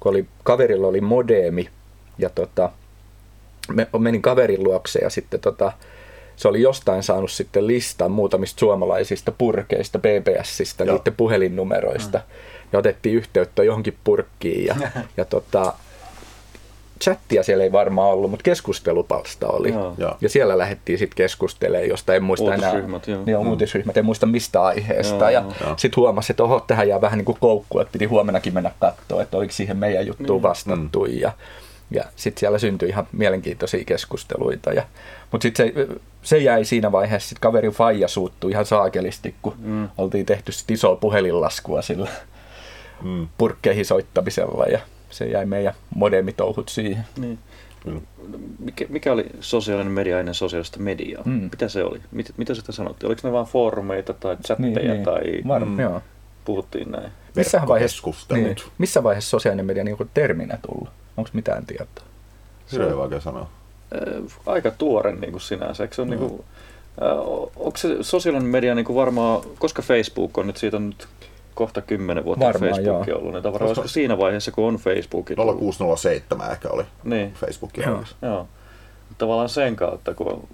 [0.00, 1.68] kun oli, kaverilla oli modeemi
[2.18, 2.70] ja tota,
[3.72, 5.72] me, menin kaverin luokse ja sitten tota,
[6.36, 10.96] se oli jostain saanut sitten listan muutamista suomalaisista purkeista, BBSistä, Joo.
[10.96, 12.18] niiden puhelinnumeroista.
[12.18, 12.24] Mm.
[12.72, 14.76] Ja otettiin yhteyttä johonkin purkkiin ja,
[15.16, 15.72] ja tota,
[17.04, 19.68] chattia siellä ei varmaan ollut, mutta keskustelupalsta oli.
[19.68, 19.94] Joo.
[19.98, 20.16] Joo.
[20.20, 22.70] Ja siellä lähdettiin sitten keskustelemaan, josta en muista enää.
[22.70, 23.22] Uutisryhmät, joo.
[23.26, 25.30] Joo, uutisryhmät, en muista mistä aiheesta.
[25.30, 28.54] Joo, ja sitten huomasi, että oho, tähän jää vähän niin kuin koukku, että piti huomenakin
[28.54, 31.06] mennä katsoa, että oliko siihen meidän juttuun vastattu.
[31.06, 31.32] Ja,
[31.90, 34.72] ja sitten siellä syntyi ihan mielenkiintoisia keskusteluita.
[34.72, 34.82] Ja,
[35.32, 35.86] mutta sitten se,
[36.22, 39.88] se jäi siinä vaiheessa, sitten kaverin faija suuttui ihan saakelisti, kun mm.
[39.98, 42.08] oltiin tehty sit isoa puhelinlaskua sillä
[43.02, 43.28] Mm.
[43.38, 44.64] purkkeihin soittamisella.
[44.64, 44.78] Ja
[45.10, 47.04] se jäi meidän modemitouhut siihen.
[47.18, 47.38] Niin.
[47.84, 48.00] Kyllä.
[48.58, 51.22] Mikä, mikä oli sosiaalinen media ennen sosiaalista mediaa?
[51.24, 51.32] Mm.
[51.32, 52.00] Mitä se oli?
[52.10, 53.08] Mit, mitä sitä sanottiin?
[53.08, 55.80] Oliko ne vain foorumeita tai chatteja niin, tai Var, mm.
[55.80, 56.02] joo.
[56.44, 57.12] puhuttiin näin?
[57.36, 58.02] Missä vaiheessa,
[58.32, 60.88] niin, missä vaiheessa sosiaalinen media niin terminä tullut?
[61.16, 62.04] Onko mitään tietoa?
[62.72, 63.48] Hirveän vaikea sanoa.
[63.94, 65.84] Ö, aika tuore niin kuin sinänsä.
[65.84, 66.44] Eikö se on, niin kuin,
[67.56, 71.08] onko se sosiaalinen media niin kuin varmaan, koska Facebook on nyt, siitä on nyt
[71.60, 73.18] kohta kymmenen vuotta Varmaan, Facebook joo.
[73.18, 77.32] ollut, niin tavallaan olisiko siinä vaiheessa, kun on Facebook 0607 ehkä oli Niin.
[77.32, 78.04] Facebookin Joo.
[78.22, 78.48] Joo.
[79.18, 80.48] Tavallaan sen kautta, kun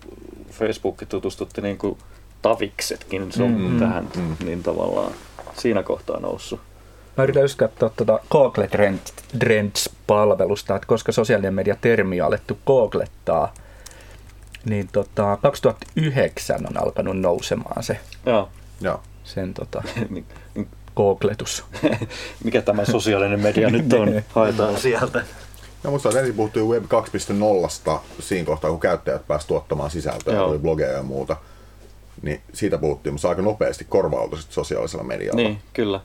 [0.50, 1.98] Facebook tutustutti niin kuin
[2.42, 3.78] taviksetkin se on Mm.
[3.78, 4.36] tähän, Mm.
[4.44, 5.12] niin tavallaan
[5.56, 6.60] siinä kohtaa noussut.
[7.16, 12.58] Mä yritän just katsoa tuota Google Trends, Trends-palvelusta, että koska sosiaalinen media termi on alettu
[12.66, 13.54] googlettaa,
[14.64, 18.48] niin tota, 2009 on alkanut nousemaan se, Joo.
[18.80, 19.00] Joo.
[19.24, 19.82] sen tota,
[20.96, 21.64] Niin- niin googletus.
[22.44, 24.22] Mikä tämä sosiaalinen media nyt on?
[24.34, 25.24] Haetaan sieltä.
[25.84, 30.48] Ja musta ensin puhuttiin Web 2.0 siinä kohtaa, kun käyttäjät pääsivät tuottamaan sisältöä, Joo.
[30.48, 31.36] oli blogeja ja muuta.
[32.22, 35.36] Niin siitä puhuttiin, mutta aika nopeasti korvautui sosiaalisella medialla.
[35.42, 36.00] Niin, kyllä.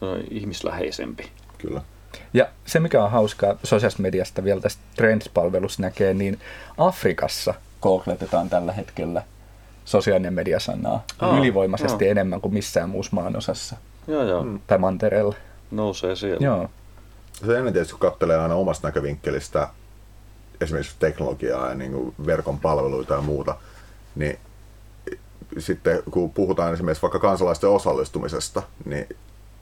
[0.00, 1.30] Se on ihmisläheisempi.
[1.58, 1.82] Kyllä.
[2.34, 6.40] Ja se, mikä on hauskaa sosiaalisesta mediasta vielä tästä Trends-palvelussa näkee, niin
[6.78, 9.22] Afrikassa googletetaan tällä hetkellä
[9.86, 12.10] sosiaalinen mediasanaa Aa, ylivoimaisesti joo.
[12.10, 13.76] enemmän kuin missään muussa maanosassa
[14.06, 14.42] Joo, joo.
[14.42, 14.60] Mm.
[14.66, 15.34] tai mantereella.
[15.70, 16.44] Nousee siellä.
[16.44, 16.70] Joo.
[17.46, 19.68] Se ennen tietysti, kun katselee aina omasta näkövinkkelistä
[20.60, 23.56] esimerkiksi teknologiaa ja niin kuin verkon palveluita ja muuta,
[24.14, 24.38] niin
[25.58, 29.08] sitten kun puhutaan esimerkiksi vaikka kansalaisten osallistumisesta, niin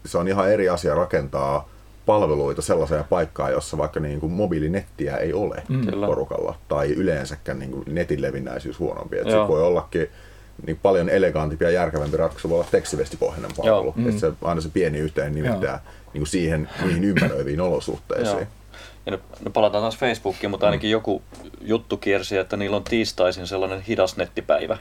[0.07, 1.69] se on ihan eri asia rakentaa
[2.07, 5.87] palveluita sellaiseen paikkaan, jossa vaikka niin kuin mobiilinettiä ei ole mm.
[6.07, 9.19] Porukalla, tai yleensäkään niin kuin netin levinnäisyys huonompi.
[9.19, 10.09] Et sit voi ollakin
[10.67, 13.95] niin paljon elegantimpi ja järkevämpi ratkaisu voi olla tekstivestipohjainen palvelu.
[13.97, 14.09] Joo.
[14.09, 15.81] Että se, aina se pieni yhteen nimittää
[16.13, 18.39] niin kuin siihen niihin ympäröiviin olosuhteisiin.
[18.39, 18.47] Joo.
[19.07, 21.23] Ja nyt, nyt palataan taas Facebookiin, mutta ainakin joku
[21.61, 24.79] juttu kiersi, että niillä on tiistaisin sellainen hidas nettipäivä.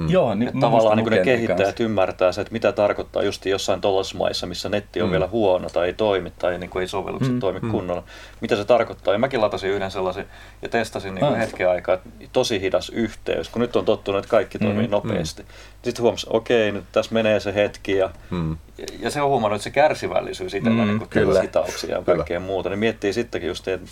[0.00, 0.10] Mm.
[0.10, 4.18] Joo, niin, Että tavallaan niin ne kehittäjät ymmärtää se, että mitä tarkoittaa just jossain tuollaisissa
[4.18, 5.10] maissa, missä netti on Mm.
[5.12, 7.40] vielä huono tai ei toimi tai niin kuin ei sovellukset Mm.
[7.40, 8.02] toimi kunnolla.
[8.40, 9.14] Mitä se tarkoittaa?
[9.14, 10.26] Ja mäkin latasin yhden sellaisen
[10.62, 11.38] ja testasin niin kuin Ah.
[11.38, 14.90] hetken aikaa, että tosi hidas yhteys, kun nyt on tottunut, että kaikki toimii Mm.
[14.90, 15.44] nopeasti.
[15.82, 18.56] Sitten huomasi, okei, nyt tässä menee se hetki ja Mm.
[19.00, 21.40] ja se on huomannut, että se kärsivällisyys itsellä, Mm, niin kuin kyllä.
[21.42, 22.16] hitauksia ja Kyllä.
[22.16, 23.90] kaikkea muuta, niin miettii sittenkin just, että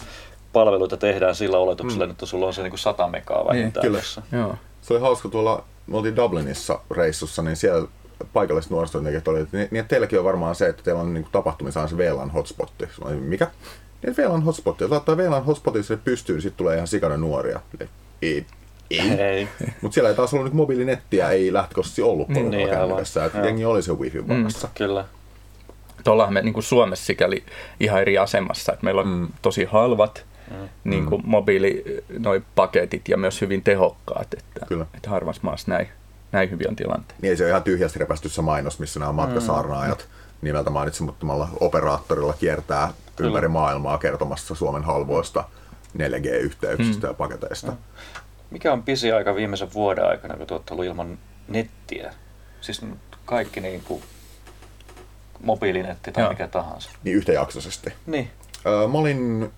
[0.52, 2.11] palveluita tehdään sillä oletuksella, Mm.
[2.11, 3.98] että sulla on se niin kuin 100 megaa vähintään kyllä.
[3.98, 4.22] tuossa.
[4.32, 4.54] Joo.
[4.82, 7.89] Se oli hauska tuolla, me oltiin Dublinissa reissussa, niin siellä
[8.32, 11.26] paikalliset nuorisotyöntekijät oli, että niin, niin että teilläkin on varmaan se, että teillä on niin
[11.32, 12.89] tapahtumissa se VLAN hotspotti.
[13.20, 13.45] Mikä?
[13.45, 14.84] Niin että VLAN hotspotti.
[14.84, 17.61] Jos laittaa VLAN hotspotin sinne pystyyn, niin sitten tulee ihan sikana nuoria.
[18.22, 18.47] Ei,
[18.91, 19.11] ei.
[19.20, 19.49] Ei.
[19.80, 23.24] Mutta siellä ei taas ollut nyt mobiilinettiä, ei lähtökohtaisesti ollut Niin, niin, kännykässä.
[23.24, 24.68] Että jengi oli se wifi varassa.
[24.74, 25.05] Kyllä.
[26.05, 27.45] Tuollahan me niin kuin Suomessa sikäli
[27.80, 29.28] ihan eri asemassa, että meillä on Mm.
[29.43, 30.68] tosi halvat Mm.
[30.84, 31.84] niin kuin mobiili
[32.18, 34.86] noi paketit ja myös hyvin tehokkaat, että, Kyllä.
[34.94, 35.88] että harvassa maassa näin,
[36.32, 37.20] näin hyvin on tilanteet.
[37.22, 40.09] Niin ei se ole ihan tyhjästi repästy se mainos, missä nämä matkasaarnaajat
[40.42, 43.28] nimeltä mainitsemattomalla operaattorilla kiertää Kyllä.
[43.28, 45.44] ympäri maailmaa kertomassa Suomen halvoista
[45.99, 47.72] 4G-yhteyksistä ja paketeista.
[48.51, 51.18] Mikä on pisin aika viimeisen vuoden aikana, kun te olette ollut ilman
[51.49, 52.14] nettiä?
[52.61, 52.82] Siis
[53.24, 54.03] kaikki niin kuin
[55.40, 56.30] mobiilinetti tai Joo.
[56.30, 56.90] mikä tahansa.
[57.05, 57.92] Niin yhtäjaksoisesti.
[58.07, 58.30] Niin.
[58.66, 59.51] Öö, mä olin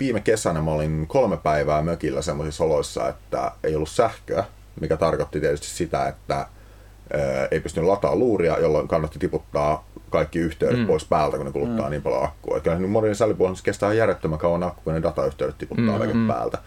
[0.00, 4.44] viime kesänä mä olin kolme päivää mökillä semmoisissa oloissa, että ei ollut sähköä,
[4.80, 6.46] mikä tarkoitti tietysti sitä, että
[7.50, 10.86] ei pystynyt lataamaan luuria, jolloin kannatti tiputtaa kaikki yhteydet Mm.
[10.86, 11.90] pois päältä, kun ne kuluttaa mm.
[11.90, 12.56] niin paljon akkua.
[12.56, 16.06] Et Kyllä nyt modernin sälypuhelimessa kestää ihan järjettömän kauan akku, kun ne datayhteydet tiputtaa Mm,
[16.06, 16.16] mm.
[16.16, 16.28] mm.
[16.28, 16.58] päältä.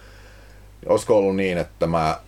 [0.85, 2.19] Olisiko ollut niin, että mä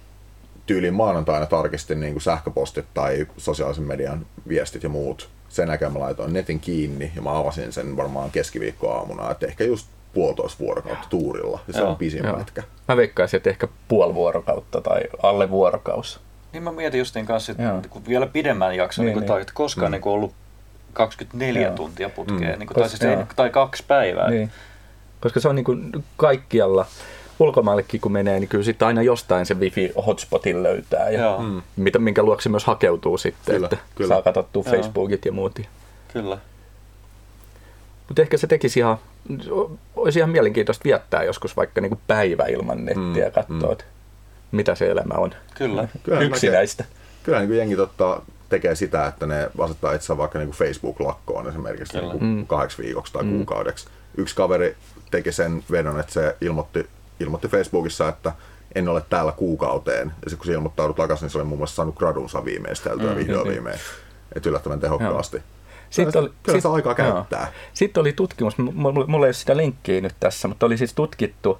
[0.65, 5.29] tyyliin maanantaina tarkistin niin kuin sähköpostit tai sosiaalisen median viestit ja muut.
[5.49, 9.87] Sen jälkeen mä laitoin netin kiinni ja mä avasin sen varmaan keskiviikkoaamuna, että ehkä just
[10.13, 11.59] puolitoista vuorokautta tuurilla.
[11.67, 12.37] Ja se Joo, on pisin Joo.
[12.37, 12.63] pätkä.
[12.87, 16.19] Mä veikkaisin, että ehkä puoli vuorokautta tai alle vuorokaus.
[16.53, 17.75] Niin mä mietin justiin kanssa, Joo.
[17.75, 19.41] että kun vielä pidemmän jakson, Niin, niin, niin, niin.
[19.41, 19.95] että koskaan Mm.
[19.95, 20.33] niin ollut
[20.93, 21.75] 24 Joo.
[21.75, 22.59] tuntia putkeen, Mm.
[22.59, 24.29] niin kuin, tai, siis ei, tai kaksi päivää.
[24.29, 24.51] Niin.
[25.21, 26.85] Koska se on niin kuin kaikkialla,
[27.39, 31.09] ulkomaallekin kun menee, niin kyllä sitten aina jostain se wifi-hotspotin löytää.
[31.09, 31.61] Ja Joo, Mm.
[31.75, 34.07] mitä, minkä luokse se myös hakeutuu sitten, Kyllä, että kyllä.
[34.07, 34.75] saa katsottua Joo.
[34.75, 35.59] Facebookit ja muut.
[36.13, 36.37] kyllä.
[38.09, 38.97] Mutta ehkä se tekisi ihan,
[39.95, 43.77] olisi ihan mielenkiintoista viettää joskus vaikka niin kuin päivä ilman nettiä ja Mm, katsoa, mm.
[44.51, 45.31] mitä se elämä on.
[45.57, 45.87] Kyllä.
[46.03, 46.85] Kyllä Yksinäistä.
[47.23, 51.49] Kyllä niin kuin jengi totta, tekee sitä, että ne asettaa itse vaikka niin kuin Facebook-lakkoon
[51.49, 52.03] esimerkiksi Kyllä.
[52.13, 52.47] niin kuin Mm.
[52.47, 53.29] kahdeksi viikoksi tai Mm.
[53.35, 53.87] kuukaudeksi.
[54.17, 54.75] Yksi kaveri
[55.11, 56.87] teki sen vedon, että se ilmoitti,
[57.19, 58.33] ilmoitti Facebookissa, että
[58.75, 60.07] en ole täällä kuukauteen.
[60.07, 63.17] Ja sitten kun se ilmoittaudut takaisin, niin se oli muun muassa saanut gradunsa viimeisteltyä Mm,
[63.17, 63.53] vihdoin niin.
[63.53, 63.79] viimein.
[64.35, 65.41] Että yllättävän tehokkaasti.
[65.89, 67.13] Sitten Kyllä, oli- kyllä sit- se aikaa joo.
[67.13, 67.47] käyttää.
[67.73, 71.59] Sitten oli tutkimus, mulla mulla ei ole sitä linkkiä nyt tässä, mutta oli siis tutkittu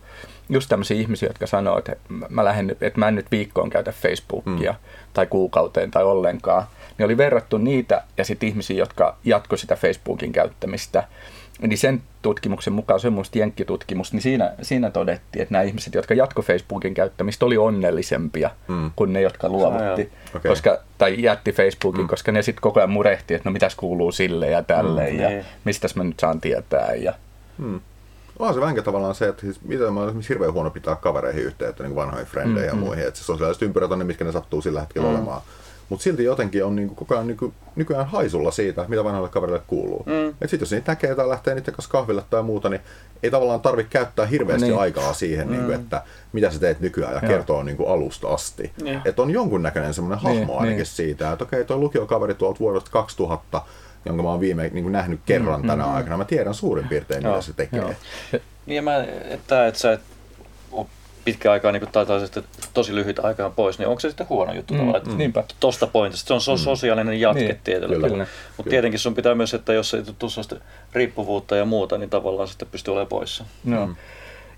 [0.50, 1.96] just tämmöisiä ihmisiä, jotka sanoo, että
[2.30, 4.78] mä- lähden, että mä en nyt viikkoon käytä Facebookia Mm.
[5.14, 6.64] tai kuukauteen tai ollenkaan.
[6.98, 11.04] Niin oli verrattu niitä ja sitten ihmisiä, jotka jatko sitä Facebookin käyttämistä.
[11.62, 15.94] Niin sen tutkimuksen mukaan, se on musta jenkkitutkimus, niin siinä, siinä todettiin, että nämä ihmiset,
[15.94, 18.92] jotka jatko Facebookin käyttämistä, oli onnellisempia Mm.
[18.96, 20.12] kuin ne, jotka luovutti.
[20.36, 20.50] Okei.
[20.50, 22.08] Koska, tai jätti Facebookin, Mm.
[22.08, 25.30] koska ne sitten koko ajan murehti, että no mitäs kuuluu sille ja tälle Mm, ja
[25.30, 25.46] niin.
[25.66, 26.94] mistäs mä nyt saan tietää.
[26.94, 27.14] Ja,
[27.58, 27.80] Hmm.
[28.40, 31.44] On se vänkä tavallaan se, että siis, mitä mä olen esimerkiksi hirveän huono pitää kavereihin
[31.44, 32.86] yhteyttä, niin kuin vanhoihin frendeihin ja Mm, mm.
[32.86, 35.16] muihin, että se sosiaaliset ympyrät on ne, mitkä ne sattuu sillä hetkellä Mm.
[35.16, 35.42] olemaan.
[35.90, 40.04] Mutta silti jotenkin on niinku koko ajan nyky, nykyään haisulla siitä, mitä vanhoille kavereille kuuluu.
[40.06, 40.34] Mm.
[40.42, 42.82] Et sit jos niitä näkee tai lähtee niiden kanssa kahville tai muuta, niin
[43.24, 44.80] ei tavallaan tarvitse käyttää hirveästi Niin.
[44.80, 45.52] aikaa siihen, mm.
[45.54, 46.02] niinku, että
[46.34, 47.30] mitä sä teet nykyään ja Joo.
[47.30, 48.72] kertoo niinku alusta asti.
[48.84, 49.02] Niin.
[49.06, 50.86] Että on jonkunnäköinen semmoinen Niin, hahmo ainakin niin.
[50.86, 53.62] siitä, että okei, tuo lukiokaveri tuolta vuodesta 2000,
[54.06, 56.18] jonka mä oon viime niin nähnyt kerran Mm, tänä mm, aikana.
[56.18, 57.80] Mä tiedän suurin piirtein, Joo, mitä se tekee.
[57.80, 57.94] joo.
[58.66, 60.02] Niin ja mä, että, että sä et
[60.72, 60.86] ole
[61.34, 64.54] pitkä aikaa niin tai, tai sitten tosi lyhyt aikaa pois, niin onko se sitten huono
[64.54, 65.04] juttu Mm, tavallaan?
[65.04, 65.44] että Niinpä.
[65.60, 66.28] Tosta pointista.
[66.28, 68.08] Se on so- sosiaalinen jatke Niin, tietyllä kyllä.
[68.08, 68.26] tavalla.
[68.58, 70.62] Mutta tietenkin sun pitää myös, että jos ei tule
[70.94, 73.44] riippuvuutta ja muuta, niin tavallaan sitten pystyy olemaan poissa.
[73.66, 73.86] No.
[73.88, 73.96] Mm.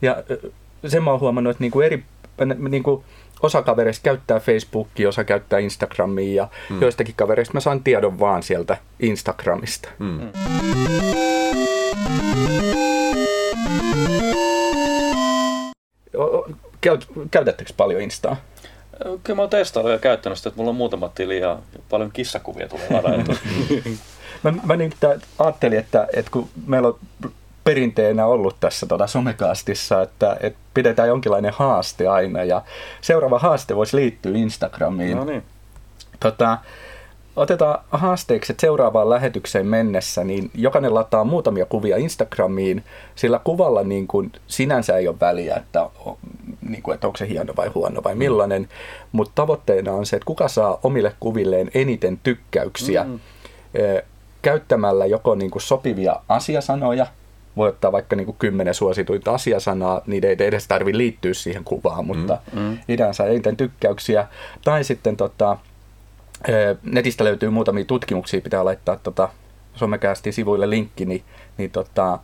[0.01, 0.23] Ja
[0.87, 2.03] sen mä oon huomannut, että niinku eri,
[2.69, 3.03] niinku
[3.41, 6.81] osa kavereista käyttää Facebookia, osa käyttää Instagramia ja mm.
[6.81, 9.89] joistakin kavereista mä saan tiedon vaan sieltä Instagramista.
[9.99, 10.19] Mm.
[12.69, 13.00] O-
[17.31, 18.35] käytättekö paljon Instaa?
[19.23, 21.59] Kyllä mä oon testaillut ja käyttänyt sitä, että mulla on muutama tili ja
[21.89, 23.35] paljon kissakuvia tulee ladailtua.
[24.43, 24.93] Mä, mä niin
[25.39, 26.99] ajattelin, että, että kun meillä on
[27.63, 32.61] perinteenä ollut tässä tuota somekaastissa, että, että pidetään jonkinlainen haaste aina ja
[33.01, 35.17] seuraava haaste voisi liittyä Instagramiin.
[35.17, 35.43] No niin.
[36.19, 36.57] Tota,
[37.35, 42.83] otetaan haasteeksi, että seuraavaan lähetykseen mennessä, niin jokainen lataa muutamia kuvia Instagramiin,
[43.15, 45.89] sillä kuvalla niin kuin sinänsä ei ole väliä, että,
[46.69, 48.69] niin kuin, että onko se hieno vai huono vai millainen,
[49.11, 53.19] mutta tavoitteena on se, että kuka saa omille kuvilleen eniten tykkäyksiä mm.
[54.41, 57.07] käyttämällä joko niin kuin sopivia asiasanoja,
[57.57, 62.05] voi ottaa vaikka niin kuin kymmenen suosituinta asiasanaa, niiden ei edes tarvitse liittyä siihen kuvaan,
[62.05, 62.59] mutta mm.
[62.59, 62.77] mm.
[62.89, 64.27] idean saa eniten tykkäyksiä,
[64.63, 65.57] tai sitten tota,
[66.83, 69.29] netistä löytyy muutamia tutkimuksia, pitää laittaa tota,
[69.75, 71.23] somekäästi sivuille linkki, niin,
[71.57, 72.19] niin tota,